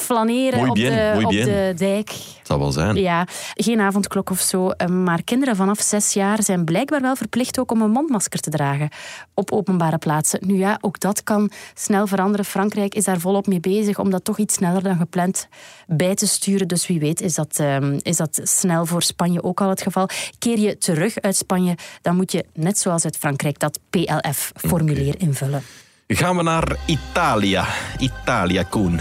flaneren 0.00 0.68
op, 0.68 0.76
de, 0.76 1.20
op 1.24 1.30
de 1.30 1.72
dijk. 1.76 2.08
Het 2.08 2.46
zal 2.46 2.58
wel 2.58 2.72
zijn. 2.72 2.96
Ja, 2.96 3.26
geen 3.54 3.80
avondklok 3.80 4.30
of 4.30 4.40
zo. 4.40 4.70
eh, 4.70 4.86
Maar 4.88 5.22
kinderen 5.22 5.56
vanaf 5.56 5.80
zes 5.80 6.12
jaar 6.12 6.42
zijn 6.42 6.64
blijkbaar 6.64 7.00
wel 7.00 7.16
verplicht 7.16 7.58
ook 7.58 7.70
om 7.72 7.82
een 7.82 7.90
mondmasker 7.90 8.40
te 8.40 8.50
dragen 8.50 8.88
op 9.34 9.52
openbare 9.52 9.98
plaatsen. 9.98 10.40
Nu 10.46 10.56
ja, 10.58 10.78
ook 10.80 11.00
dat 11.00 11.22
kan 11.22 11.50
snel 11.74 12.06
veranderen. 12.06 12.44
Frankrijk 12.44 12.94
is 12.94 13.04
daar 13.04 13.20
volop 13.20 13.46
mee 13.46 13.60
bezig 13.60 13.98
om 13.98 14.10
dat 14.10 14.24
toch 14.24 14.38
iets 14.38 14.54
sneller 14.54 14.82
dan 14.82 14.96
gepland 14.96 15.48
bij 15.86 16.14
te 16.14 16.26
sturen. 16.26 16.68
Dus 16.68 16.86
wie 16.86 17.00
weet 17.00 17.20
is 17.20 17.34
dat, 17.34 17.58
ehm, 17.58 17.98
is 18.02 18.16
dat 18.16 18.40
snel 18.42 18.86
voor 18.86 19.02
Spanje 19.02 19.42
ook 19.42 19.60
al 19.60 19.68
het 19.68 19.82
geval. 19.82 20.08
Keer 20.38 20.58
je 20.58 20.78
terug 20.78 21.20
uit 21.20 21.36
Spanje, 21.36 21.74
dan 22.02 22.16
moet 22.16 22.32
je 22.32 22.44
net 22.54 22.78
zoals 22.78 23.04
uit 23.04 23.16
Frankrijk 23.16 23.58
dat 23.58 23.78
PLF-formulier 23.90 25.14
invullen. 25.18 25.62
Gaan 26.06 26.36
we 26.36 26.42
naar 26.42 26.76
Italië. 26.86 27.60
Italië, 27.98 28.64
Koen. 28.70 29.00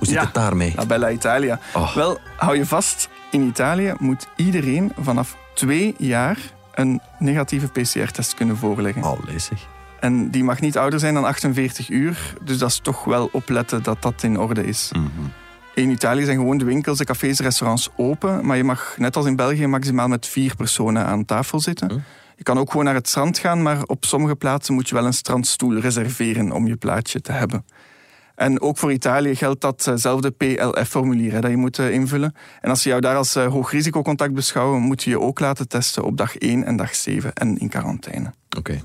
Hoe 0.00 0.08
zit 0.08 0.16
Ja. 0.18 0.24
het 0.24 0.34
daarmee? 0.34 0.72
La 0.76 0.86
Bella 0.86 1.10
Italia. 1.10 1.58
Oh. 1.74 1.94
Wel, 1.94 2.18
hou 2.36 2.56
je 2.56 2.66
vast, 2.66 3.08
in 3.30 3.42
Italië 3.42 3.94
moet 3.98 4.26
iedereen 4.36 4.92
vanaf 5.00 5.36
twee 5.54 5.94
jaar 5.98 6.38
een 6.74 7.00
negatieve 7.18 7.66
PCR-test 7.68 8.34
kunnen 8.34 8.56
voorleggen. 8.56 9.02
Allee, 9.02 9.38
zeg. 9.38 9.66
En 10.00 10.30
die 10.30 10.44
mag 10.44 10.60
niet 10.60 10.78
ouder 10.78 10.98
zijn 11.00 11.14
dan 11.14 11.24
48 11.24 11.88
uur, 11.90 12.34
dus 12.42 12.58
dat 12.58 12.68
is 12.70 12.78
toch 12.82 13.04
wel 13.04 13.28
opletten 13.32 13.82
dat 13.82 14.02
dat 14.02 14.22
in 14.22 14.38
orde 14.38 14.66
is. 14.66 14.90
Mhm. 14.92 15.06
In 15.74 15.90
Italië 15.90 16.24
zijn 16.24 16.36
gewoon 16.36 16.58
de 16.58 16.64
winkels, 16.64 16.98
de 16.98 17.04
cafés, 17.04 17.36
de 17.36 17.42
restaurants 17.42 17.88
open, 17.96 18.46
maar 18.46 18.56
je 18.56 18.64
mag 18.64 18.94
net 18.98 19.16
als 19.16 19.26
in 19.26 19.36
België 19.36 19.66
maximaal 19.66 20.08
met 20.08 20.26
vier 20.26 20.56
personen 20.56 21.06
aan 21.06 21.24
tafel 21.24 21.60
zitten. 21.60 22.04
Je 22.36 22.42
kan 22.42 22.58
ook 22.58 22.70
gewoon 22.70 22.84
naar 22.84 22.94
het 22.94 23.08
strand 23.08 23.38
gaan, 23.38 23.62
maar 23.62 23.82
op 23.86 24.04
sommige 24.04 24.36
plaatsen 24.36 24.74
moet 24.74 24.88
je 24.88 24.94
wel 24.94 25.06
een 25.06 25.12
strandstoel 25.12 25.78
reserveren 25.78 26.52
om 26.52 26.66
je 26.66 26.76
plaatsje 26.76 27.20
te 27.20 27.32
hebben. 27.32 27.64
En 28.40 28.60
ook 28.60 28.78
voor 28.78 28.92
Italië 28.92 29.34
geldt 29.34 29.60
datzelfde 29.60 30.30
PLF-formulier 30.30 31.32
hè, 31.32 31.40
dat 31.40 31.50
je 31.50 31.56
moet 31.56 31.78
eh, 31.78 31.90
invullen. 31.90 32.34
En 32.60 32.70
als 32.70 32.82
ze 32.82 32.88
jou 32.88 33.00
daar 33.00 33.16
als 33.16 33.36
eh, 33.36 33.46
hoog 33.46 33.70
risicocontact 33.70 34.34
beschouwen, 34.34 34.80
moet 34.80 35.02
je 35.02 35.10
je 35.10 35.20
ook 35.20 35.40
laten 35.40 35.68
testen 35.68 36.04
op 36.04 36.16
dag 36.16 36.36
1 36.36 36.64
en 36.64 36.76
dag 36.76 36.94
7 36.94 37.32
en 37.34 37.58
in 37.58 37.68
quarantaine. 37.68 38.32
Oké. 38.58 38.80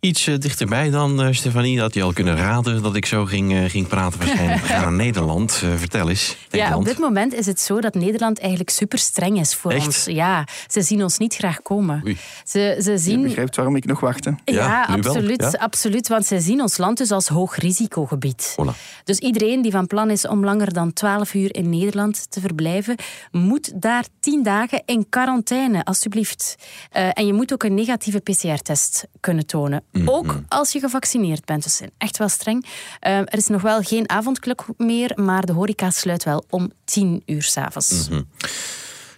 Iets 0.00 0.26
eh, 0.26 0.38
dichterbij 0.38 0.90
dan, 0.90 1.22
eh, 1.22 1.32
Stefanie, 1.32 1.78
dat 1.78 1.94
je 1.94 2.02
al 2.02 2.12
kunnen 2.12 2.36
raden 2.36 2.82
dat 2.82 2.96
ik 2.96 3.06
zo 3.06 3.24
ging, 3.24 3.52
eh, 3.52 3.64
ging 3.70 3.88
praten 3.88 4.18
waarschijnlijk. 4.18 4.60
We 4.66 4.66
gaan 4.66 4.80
naar 4.82 4.92
Nederland. 4.92 5.60
Eh, 5.64 5.74
vertel 5.76 6.08
eens. 6.08 6.36
Ja, 6.50 6.76
op 6.76 6.84
dit 6.84 6.98
moment 6.98 7.34
is 7.34 7.46
het 7.46 7.60
zo 7.60 7.80
dat 7.80 7.94
Nederland 7.94 8.38
eigenlijk 8.38 8.70
super 8.70 8.98
streng 8.98 9.40
is 9.40 9.54
voor 9.54 9.70
Echt? 9.72 9.86
ons. 9.86 10.04
Ja, 10.04 10.46
ze 10.68 10.82
zien 10.82 11.02
ons 11.02 11.18
niet 11.18 11.34
graag 11.34 11.62
komen. 11.62 12.02
Oei. 12.04 12.16
Ze, 12.44 12.78
ze 12.82 12.90
Je 12.90 12.98
zien 12.98 13.22
begrijpt 13.22 13.56
waarom 13.56 13.76
ik 13.76 13.84
nog 13.84 14.00
wacht. 14.00 14.24
hè? 14.24 14.30
Ja, 14.44 14.84
absoluut, 14.84 15.48
ja. 15.52 15.58
absoluut. 15.58 16.08
Want 16.08 16.26
zij 16.26 16.38
zien 16.38 16.60
ons 16.60 16.76
land 16.76 16.98
dus 16.98 17.10
als 17.10 17.28
hoog 17.28 17.56
risicogebied. 17.56 18.56
Voilà. 18.60 19.02
Dus 19.04 19.18
iedereen 19.18 19.62
die 19.62 19.70
van 19.72 19.86
plan 19.86 20.10
is 20.10 20.26
om 20.26 20.44
langer 20.44 20.72
dan 20.72 20.92
12 20.92 21.34
uur 21.34 21.54
in 21.54 21.68
Nederland 21.70 22.30
te 22.30 22.40
verblijven, 22.40 22.96
moet 23.30 23.82
daar 23.82 24.04
10 24.20 24.42
dagen 24.42 24.82
in 24.86 25.06
quarantaine, 25.08 25.84
alstublieft. 25.84 26.54
Eh, 26.90 27.08
en 27.12 27.26
je 27.26 27.32
moet 27.32 27.52
ook 27.52 27.62
een 27.62 27.74
negatieve 27.74 28.18
PCR-test 28.18 29.06
kunnen 29.20 29.46
tonen. 29.46 29.82
Mhm. 29.92 30.08
Ook 30.08 30.40
als 30.48 30.72
je 30.72 30.80
gevaccineerd 30.80 31.44
bent. 31.44 31.62
Dus 31.62 31.76
zijn 31.76 31.90
echt 31.98 32.18
wel 32.18 32.28
streng. 32.28 32.66
Eh, 33.00 33.18
er 33.18 33.36
is 33.36 33.46
nog 33.46 33.62
wel 33.62 33.82
geen 33.82 34.08
avondklok 34.08 34.66
meer, 34.76 35.12
maar 35.14 35.46
de 35.46 35.52
horeca 35.52 35.90
sluit 35.90 36.24
wel 36.24 36.44
om 36.48 36.72
10 36.84 37.22
uur 37.26 37.42
s'avonds. 37.42 38.08
Mhm. 38.08 38.22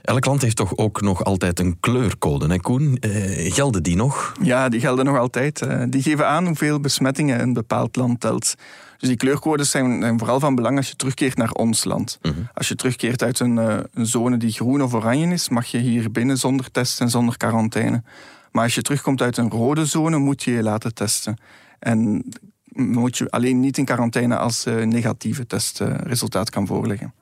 Elk 0.03 0.25
land 0.25 0.43
heeft 0.43 0.57
toch 0.57 0.77
ook 0.77 1.01
nog 1.01 1.25
altijd 1.25 1.59
een 1.61 1.81
kleurcode, 1.81 2.47
hè 2.47 2.59
Koen? 2.59 2.97
Eh, 3.01 3.53
gelden 3.53 3.83
die 3.83 3.97
nog? 3.97 4.33
Ja, 4.43 4.69
die 4.69 4.81
gelden 4.81 5.05
nog 5.05 5.19
altijd. 5.19 5.63
Eh, 5.63 5.83
die 5.89 6.03
geven 6.03 6.29
aan 6.29 6.47
hoeveel 6.47 6.81
besmettingen 6.81 7.41
een 7.41 7.53
bepaald 7.53 7.97
land 7.97 8.21
telt. 8.21 8.55
Dus 8.99 9.09
die 9.09 9.17
kleurcodes 9.17 9.71
zijn, 9.71 10.19
vooral 10.19 10.41
van 10.41 10.55
belang 10.55 10.77
als 10.77 10.89
je 10.89 10.97
terugkeert 10.97 11.37
naar 11.37 11.51
ons 11.51 11.85
land. 11.85 12.19
Mhm. 12.23 12.35
Als 12.55 12.69
je 12.69 12.75
terugkeert 12.75 13.23
uit 13.23 13.41
een, 13.41 13.57
uh, 13.57 13.77
een, 13.95 14.07
zone 14.07 14.37
die 14.37 14.53
groen 14.53 14.83
of 14.83 14.95
oranje 14.95 15.33
is, 15.33 15.49
mag 15.49 15.67
je 15.67 15.79
hier 15.79 16.11
binnen 16.11 16.39
zonder 16.39 16.71
test 16.71 17.01
en 17.01 17.11
zonder 17.11 17.37
quarantaine. 17.37 18.03
Maar 18.53 18.65
als 18.65 18.75
je 18.75 18.83
terugkomt 18.83 19.23
uit 19.23 19.37
een 19.37 19.51
rode 19.51 19.87
zone, 19.87 20.19
moet 20.19 20.43
je 20.43 20.51
je 20.51 20.63
laten 20.63 20.95
testen. 20.95 21.37
En 21.79 22.25
moet 22.73 23.19
je 23.19 23.31
alleen 23.31 23.61
niet 23.61 23.79
in 23.79 23.85
quarantaine 23.85 24.37
als 24.37 24.67
uh, 24.67 24.85
negatieve 24.85 25.47
testresultaat 25.47 26.51
kan 26.51 26.67
voorliggen. 26.67 27.15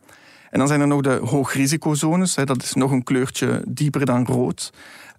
En 0.51 0.59
dan 0.59 0.69
zijn 0.69 0.81
er 0.81 0.87
nog 0.87 1.01
de 1.01 1.21
hoogrisicozones. 1.25 2.35
Dat 2.35 2.63
is 2.63 2.75
nog 2.75 2.91
een 2.91 3.05
kleurtje 3.05 3.65
dieper 3.69 4.05
dan 4.05 4.27
rood. 4.27 4.73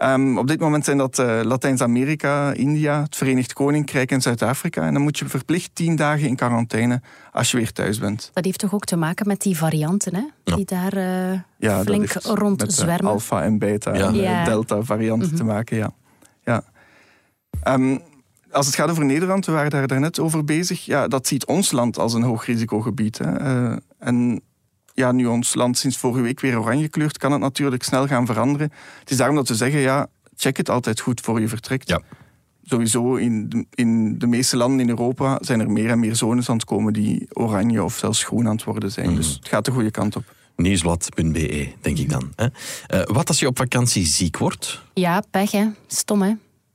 Um, 0.04 0.38
op 0.38 0.48
dit 0.48 0.60
moment 0.60 0.86
zijn 0.86 0.98
dat 0.98 1.20
uh, 1.20 1.40
Latijns-Amerika, 1.44 2.54
India, 2.54 3.02
het 3.02 3.16
Verenigd 3.16 3.54
Koninkrijk 3.54 4.12
en 4.12 4.22
Zuid-Afrika. 4.22 4.86
En 4.86 4.94
dan 4.94 5.02
moet 5.02 5.20
je 5.20 5.26
verplicht 5.26 5.70
tien 5.74 5.96
dagen 5.96 6.28
in 6.28 6.36
quarantaine 6.36 7.02
als 7.32 7.52
je 7.52 7.58
weer 7.58 7.72
thuis 7.72 8.00
bent. 8.00 8.32
Dat 8.34 8.46
heeft 8.46 8.60
toch 8.60 8.74
ook 8.74 8.86
te 8.86 8.96
maken 8.96 9.28
met 9.28 9.42
die 9.42 9.58
varianten, 9.58 10.16
hè? 10.16 10.54
Die 10.56 10.66
daar 10.66 10.98
uh, 10.98 11.40
ja, 11.58 11.84
flink 11.84 12.12
rondzwermen. 12.12 12.96
Met 12.96 13.14
alpha 13.14 13.44
en 13.44 13.58
beta 13.58 13.92
en 13.92 14.16
uh, 14.16 14.46
delta 14.46 14.84
varianten 14.84 15.36
te 15.36 15.44
mhm. 15.44 15.54
maken, 15.54 15.78
ja. 15.78 15.84
ja. 15.84 16.01
Um, 17.68 18.02
als 18.52 18.66
het 18.66 18.76
gaat 18.76 18.90
over 18.90 19.06
Nederland, 19.06 19.46
we 19.46 19.52
waren 19.52 19.70
daar 19.70 19.88
daarnet 19.88 20.20
over 20.20 20.46
bezig. 20.46 20.86
Ja, 20.86 21.08
dat 21.08 21.28
ziet 21.28 21.46
ons 21.46 21.72
land 21.72 21.98
als 21.98 22.14
een 22.14 22.24
hoogrisicogebied. 22.24 23.18
Hè. 23.18 23.76
en 24.00 24.42
ja, 24.94 25.12
nu 25.12 25.26
ons 25.26 25.54
land 25.54 25.78
sinds 25.78 25.98
vorige 25.98 26.22
week 26.22 26.40
weer 26.40 26.60
oranje 26.60 26.88
kleurt, 26.88 27.18
kan 27.18 27.32
het 27.32 27.42
natuurlijk 27.42 27.84
snel 27.84 28.08
gaan 28.08 28.26
veranderen. 28.26 28.72
Het 29.00 29.12
is 29.12 29.18
daarom 29.18 29.36
dat 29.36 29.48
we 29.48 29.56
zeggen, 29.56 29.80
ja, 29.80 30.08
check 30.36 30.58
het 30.58 30.70
altijd 30.70 31.00
goed 31.00 31.22
voor 31.22 31.40
je 31.40 31.48
vertrekt. 31.48 31.90
Ja. 31.90 32.02
Sowieso 32.64 33.16
in 33.16 33.50
de, 33.50 33.66
in 33.70 34.20
de 34.20 34.28
meeste 34.28 34.58
landen 34.58 34.80
in 34.80 34.90
Europa 34.90 35.38
zijn 35.42 35.60
er 35.60 35.72
meer 35.72 35.90
en 35.90 36.00
meer 36.00 36.16
zones 36.16 36.50
aan 36.50 36.56
het 36.56 36.66
komen 36.66 36.94
die 36.94 37.28
oranje 37.34 37.84
of 37.84 37.98
zelfs 37.98 38.24
groen 38.24 38.48
aan 38.48 38.56
het 38.56 38.64
worden 38.64 38.92
zijn. 38.92 39.08
Mhm. 39.08 39.16
Dus 39.16 39.34
het 39.34 39.48
gaat 39.48 39.66
de 39.66 39.72
goede 39.72 39.92
kant 39.92 40.16
op. 40.16 40.24
Nieuwsblad.be, 40.56 41.74
denk 41.82 41.98
ik 41.98 42.10
dan. 42.10 42.32
Hè? 42.36 42.46
Uh, 42.46 43.06
wat 43.06 43.28
als 43.28 43.40
je 43.40 43.48
op 43.48 43.58
vakantie 43.58 44.06
ziek 44.06 44.38
wordt? 44.38 44.82
Ja, 44.94 45.24
pech 45.32 45.52
hè. 45.52 45.68
Stom 45.88 46.22
hè 46.22 46.34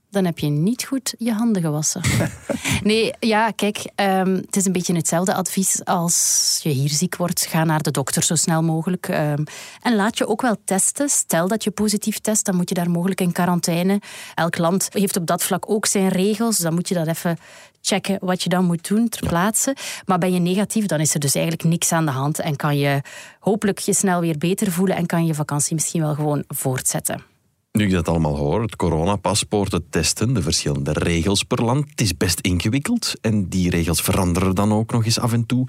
dan 0.09 0.25
heb 0.25 0.39
je 0.39 0.47
niet 0.47 0.83
goed 0.83 1.13
je 1.17 1.33
handen 1.33 1.61
gewassen. 1.61 2.01
nee, 2.83 3.13
ja, 3.19 3.51
kijk, 3.51 3.91
ehm, 3.95 4.35
het 4.35 4.55
is 4.55 4.65
een 4.65 4.71
beetje 4.71 4.95
hetzelfde 4.95 5.33
advies 5.33 5.85
als 5.85 6.59
je 6.63 6.69
hier 6.69 6.89
ziek 6.89 7.15
wordt. 7.15 7.45
Ga 7.45 7.63
naar 7.63 7.81
de 7.81 7.91
dokter 7.91 8.23
zo 8.23 8.35
snel 8.35 8.63
mogelijk. 8.63 9.07
Ehm, 9.07 9.43
en 9.81 9.95
laat 9.95 10.17
je 10.17 10.27
ook 10.27 10.41
wel 10.41 10.55
testen. 10.65 11.09
Stel 11.09 11.47
dat 11.47 11.63
je 11.63 11.71
positief 11.71 12.19
test, 12.19 12.45
dan 12.45 12.55
moet 12.55 12.69
je 12.69 12.75
daar 12.75 12.89
mogelijk 12.89 13.21
in 13.21 13.31
quarantaine. 13.31 14.01
Elk 14.35 14.57
land 14.57 14.87
heeft 14.91 15.17
op 15.17 15.25
dat 15.25 15.43
vlak 15.43 15.69
ook 15.69 15.85
zijn 15.85 16.07
regels. 16.07 16.57
Dan 16.57 16.73
moet 16.73 16.87
je 16.87 16.95
dat 16.95 17.07
even 17.07 17.37
checken 17.81 18.17
wat 18.21 18.43
je 18.43 18.49
dan 18.49 18.65
moet 18.65 18.87
doen 18.87 19.09
ter 19.09 19.27
plaatse. 19.27 19.75
Maar 20.05 20.17
ben 20.17 20.33
je 20.33 20.39
negatief, 20.39 20.85
dan 20.85 20.99
is 20.99 21.13
er 21.13 21.19
dus 21.19 21.35
eigenlijk 21.35 21.63
niks 21.63 21.91
aan 21.91 22.05
de 22.05 22.11
hand. 22.11 22.39
En 22.39 22.55
kan 22.55 22.77
je 22.77 23.01
hopelijk 23.39 23.79
je 23.79 23.93
snel 23.93 24.19
weer 24.19 24.37
beter 24.37 24.71
voelen 24.71 24.95
en 24.95 25.05
kan 25.05 25.25
je 25.25 25.33
vakantie 25.33 25.75
misschien 25.75 26.01
wel 26.01 26.13
gewoon 26.13 26.43
voortzetten. 26.47 27.36
Nu 27.77 27.85
ik 27.85 27.91
dat 27.91 28.07
allemaal 28.07 28.35
hoor, 28.35 28.61
het 28.61 28.75
coronapaspoort, 28.75 29.71
het 29.71 29.91
testen, 29.91 30.33
de 30.33 30.41
verschillende 30.41 30.91
regels 30.93 31.43
per 31.43 31.63
land, 31.63 31.89
het 31.89 32.01
is 32.01 32.17
best 32.17 32.39
ingewikkeld 32.39 33.13
en 33.21 33.49
die 33.49 33.69
regels 33.69 34.01
veranderen 34.01 34.55
dan 34.55 34.73
ook 34.73 34.91
nog 34.91 35.05
eens 35.05 35.19
af 35.19 35.33
en 35.33 35.45
toe. 35.45 35.67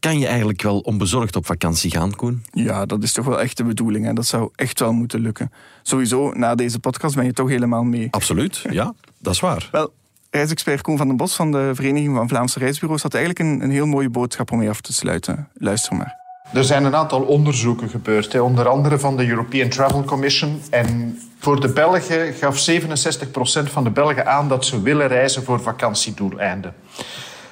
Kan 0.00 0.18
je 0.18 0.26
eigenlijk 0.26 0.62
wel 0.62 0.78
onbezorgd 0.78 1.36
op 1.36 1.46
vakantie 1.46 1.90
gaan, 1.90 2.14
Koen? 2.14 2.44
Ja, 2.52 2.86
dat 2.86 3.02
is 3.02 3.12
toch 3.12 3.24
wel 3.24 3.40
echt 3.40 3.56
de 3.56 3.64
bedoeling 3.64 4.06
en 4.06 4.14
dat 4.14 4.26
zou 4.26 4.50
echt 4.54 4.80
wel 4.80 4.92
moeten 4.92 5.20
lukken. 5.20 5.52
Sowieso, 5.82 6.30
na 6.30 6.54
deze 6.54 6.78
podcast 6.78 7.14
ben 7.14 7.24
je 7.24 7.32
toch 7.32 7.48
helemaal 7.48 7.82
mee. 7.82 8.08
Absoluut, 8.10 8.64
ja, 8.70 8.94
dat 9.18 9.32
is 9.34 9.40
waar. 9.40 9.68
Wel, 9.72 9.92
reisexpert 10.30 10.80
Koen 10.80 10.96
van 10.96 11.06
den 11.06 11.16
Bos 11.16 11.34
van 11.34 11.52
de 11.52 11.70
Vereniging 11.74 12.16
van 12.16 12.28
Vlaamse 12.28 12.58
Reisbureaus 12.58 13.02
had 13.02 13.14
eigenlijk 13.14 13.44
een, 13.44 13.62
een 13.62 13.70
heel 13.70 13.86
mooie 13.86 14.10
boodschap 14.10 14.52
om 14.52 14.58
mee 14.58 14.68
af 14.68 14.80
te 14.80 14.92
sluiten. 14.92 15.48
Luister 15.54 15.96
maar. 15.96 16.21
Er 16.52 16.64
zijn 16.64 16.84
een 16.84 16.94
aantal 16.94 17.20
onderzoeken 17.20 17.88
gebeurd, 17.88 18.40
onder 18.40 18.68
andere 18.68 18.98
van 18.98 19.16
de 19.16 19.28
European 19.28 19.68
Travel 19.68 20.04
Commission. 20.04 20.62
En 20.70 21.20
voor 21.38 21.60
de 21.60 21.68
Belgen 21.68 22.32
gaf 22.34 22.68
67% 22.70 23.70
van 23.70 23.84
de 23.84 23.90
Belgen 23.90 24.26
aan 24.26 24.48
dat 24.48 24.64
ze 24.64 24.82
willen 24.82 25.08
reizen 25.08 25.42
voor 25.44 25.60
vakantiedoeleinden. 25.60 26.74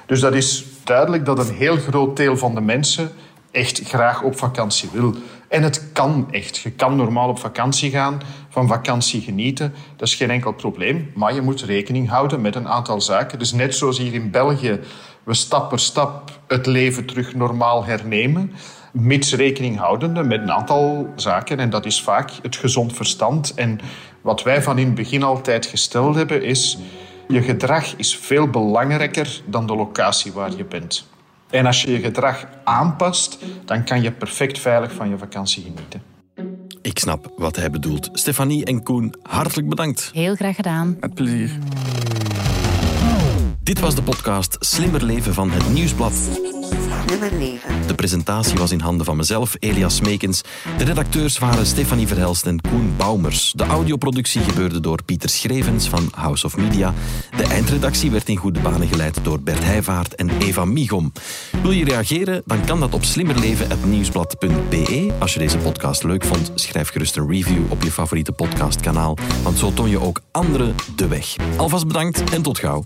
Dus 0.05 0.19
dat 0.19 0.33
is 0.33 0.65
duidelijk 0.83 1.25
dat 1.25 1.39
een 1.39 1.55
heel 1.55 1.77
groot 1.77 2.17
deel 2.17 2.37
van 2.37 2.55
de 2.55 2.61
mensen 2.61 3.11
echt 3.51 3.81
graag 3.83 4.21
op 4.21 4.37
vakantie 4.37 4.89
wil. 4.93 5.15
En 5.47 5.63
het 5.63 5.91
kan 5.93 6.27
echt. 6.31 6.57
Je 6.57 6.71
kan 6.71 6.95
normaal 6.95 7.29
op 7.29 7.39
vakantie 7.39 7.91
gaan, 7.91 8.21
van 8.49 8.67
vakantie 8.67 9.21
genieten. 9.21 9.73
Dat 9.95 10.07
is 10.07 10.15
geen 10.15 10.31
enkel 10.31 10.53
probleem. 10.53 11.11
Maar 11.15 11.33
je 11.33 11.41
moet 11.41 11.61
rekening 11.61 12.09
houden 12.09 12.41
met 12.41 12.55
een 12.55 12.67
aantal 12.67 13.01
zaken. 13.01 13.39
Dus 13.39 13.51
net 13.51 13.75
zoals 13.75 13.97
hier 13.97 14.13
in 14.13 14.31
België 14.31 14.79
we 15.23 15.33
stap 15.33 15.69
per 15.69 15.79
stap 15.79 16.39
het 16.47 16.65
leven 16.65 17.05
terug 17.05 17.35
normaal 17.35 17.85
hernemen 17.85 18.51
mits 18.91 19.33
rekening 19.33 19.77
houdende 19.77 20.23
met 20.23 20.41
een 20.41 20.51
aantal 20.51 21.07
zaken. 21.15 21.59
En 21.59 21.69
dat 21.69 21.85
is 21.85 22.01
vaak 22.01 22.31
het 22.41 22.55
gezond 22.55 22.93
verstand. 22.93 23.53
En 23.53 23.79
wat 24.21 24.43
wij 24.43 24.61
van 24.61 24.77
in 24.77 24.85
het 24.85 24.95
begin 24.95 25.23
altijd 25.23 25.65
gesteld 25.65 26.15
hebben, 26.15 26.43
is... 26.43 26.77
je 27.27 27.41
gedrag 27.41 27.93
is 27.95 28.17
veel 28.17 28.47
belangrijker 28.47 29.41
dan 29.45 29.67
de 29.67 29.75
locatie 29.75 30.31
waar 30.31 30.55
je 30.55 30.65
bent. 30.65 31.09
En 31.49 31.65
als 31.65 31.81
je 31.81 31.91
je 31.91 31.99
gedrag 31.99 32.45
aanpast, 32.63 33.37
dan 33.65 33.83
kan 33.83 34.01
je 34.01 34.11
perfect 34.11 34.59
veilig 34.59 34.93
van 34.93 35.09
je 35.09 35.17
vakantie 35.17 35.63
genieten. 35.63 36.01
Ik 36.81 36.99
snap 36.99 37.31
wat 37.37 37.55
hij 37.55 37.69
bedoelt. 37.69 38.09
Stefanie 38.13 38.65
en 38.65 38.83
Koen, 38.83 39.15
hartelijk 39.23 39.69
bedankt. 39.69 40.09
Heel 40.13 40.35
graag 40.35 40.55
gedaan. 40.55 40.97
Met 40.99 41.13
plezier. 41.13 41.51
Dit 43.63 43.79
was 43.79 43.95
de 43.95 44.03
podcast 44.03 44.57
Slimmer 44.59 45.03
Leven 45.03 45.33
van 45.33 45.51
het 45.51 45.69
Nieuwsblad. 45.69 46.29
De 47.87 47.95
presentatie 47.95 48.57
was 48.57 48.71
in 48.71 48.79
handen 48.79 49.05
van 49.05 49.15
mezelf, 49.15 49.55
Elias 49.59 50.01
Meekens. 50.01 50.41
De 50.77 50.83
redacteurs 50.83 51.37
waren 51.37 51.65
Stefanie 51.65 52.07
Verhelst 52.07 52.45
en 52.45 52.61
Koen 52.61 52.93
Baumers. 52.97 53.53
De 53.55 53.65
audioproductie 53.65 54.41
gebeurde 54.41 54.79
door 54.79 55.03
Pieter 55.03 55.29
Schrevens 55.29 55.89
van 55.89 56.11
House 56.15 56.45
of 56.45 56.57
Media. 56.57 56.93
De 57.37 57.43
eindredactie 57.43 58.11
werd 58.11 58.29
in 58.29 58.35
goede 58.35 58.59
banen 58.59 58.87
geleid 58.87 59.23
door 59.23 59.41
Bert 59.41 59.63
Heijvaart 59.63 60.15
en 60.15 60.29
Eva 60.39 60.65
Migom. 60.65 61.11
Wil 61.61 61.71
je 61.71 61.85
reageren? 61.85 62.41
Dan 62.45 62.65
kan 62.65 62.79
dat 62.79 62.93
op 62.93 63.03
slimmerleven.nieuwsblad.be. 63.03 65.13
Als 65.19 65.33
je 65.33 65.39
deze 65.39 65.57
podcast 65.57 66.03
leuk 66.03 66.25
vond, 66.25 66.51
schrijf 66.55 66.89
gerust 66.89 67.17
een 67.17 67.29
review 67.29 67.71
op 67.71 67.83
je 67.83 67.91
favoriete 67.91 68.31
podcastkanaal, 68.31 69.17
want 69.43 69.57
zo 69.57 69.73
toon 69.73 69.89
je 69.89 69.99
ook 69.99 70.21
anderen 70.31 70.75
de 70.95 71.07
weg. 71.07 71.35
Alvast 71.57 71.87
bedankt 71.87 72.31
en 72.31 72.41
tot 72.41 72.59
gauw. 72.59 72.85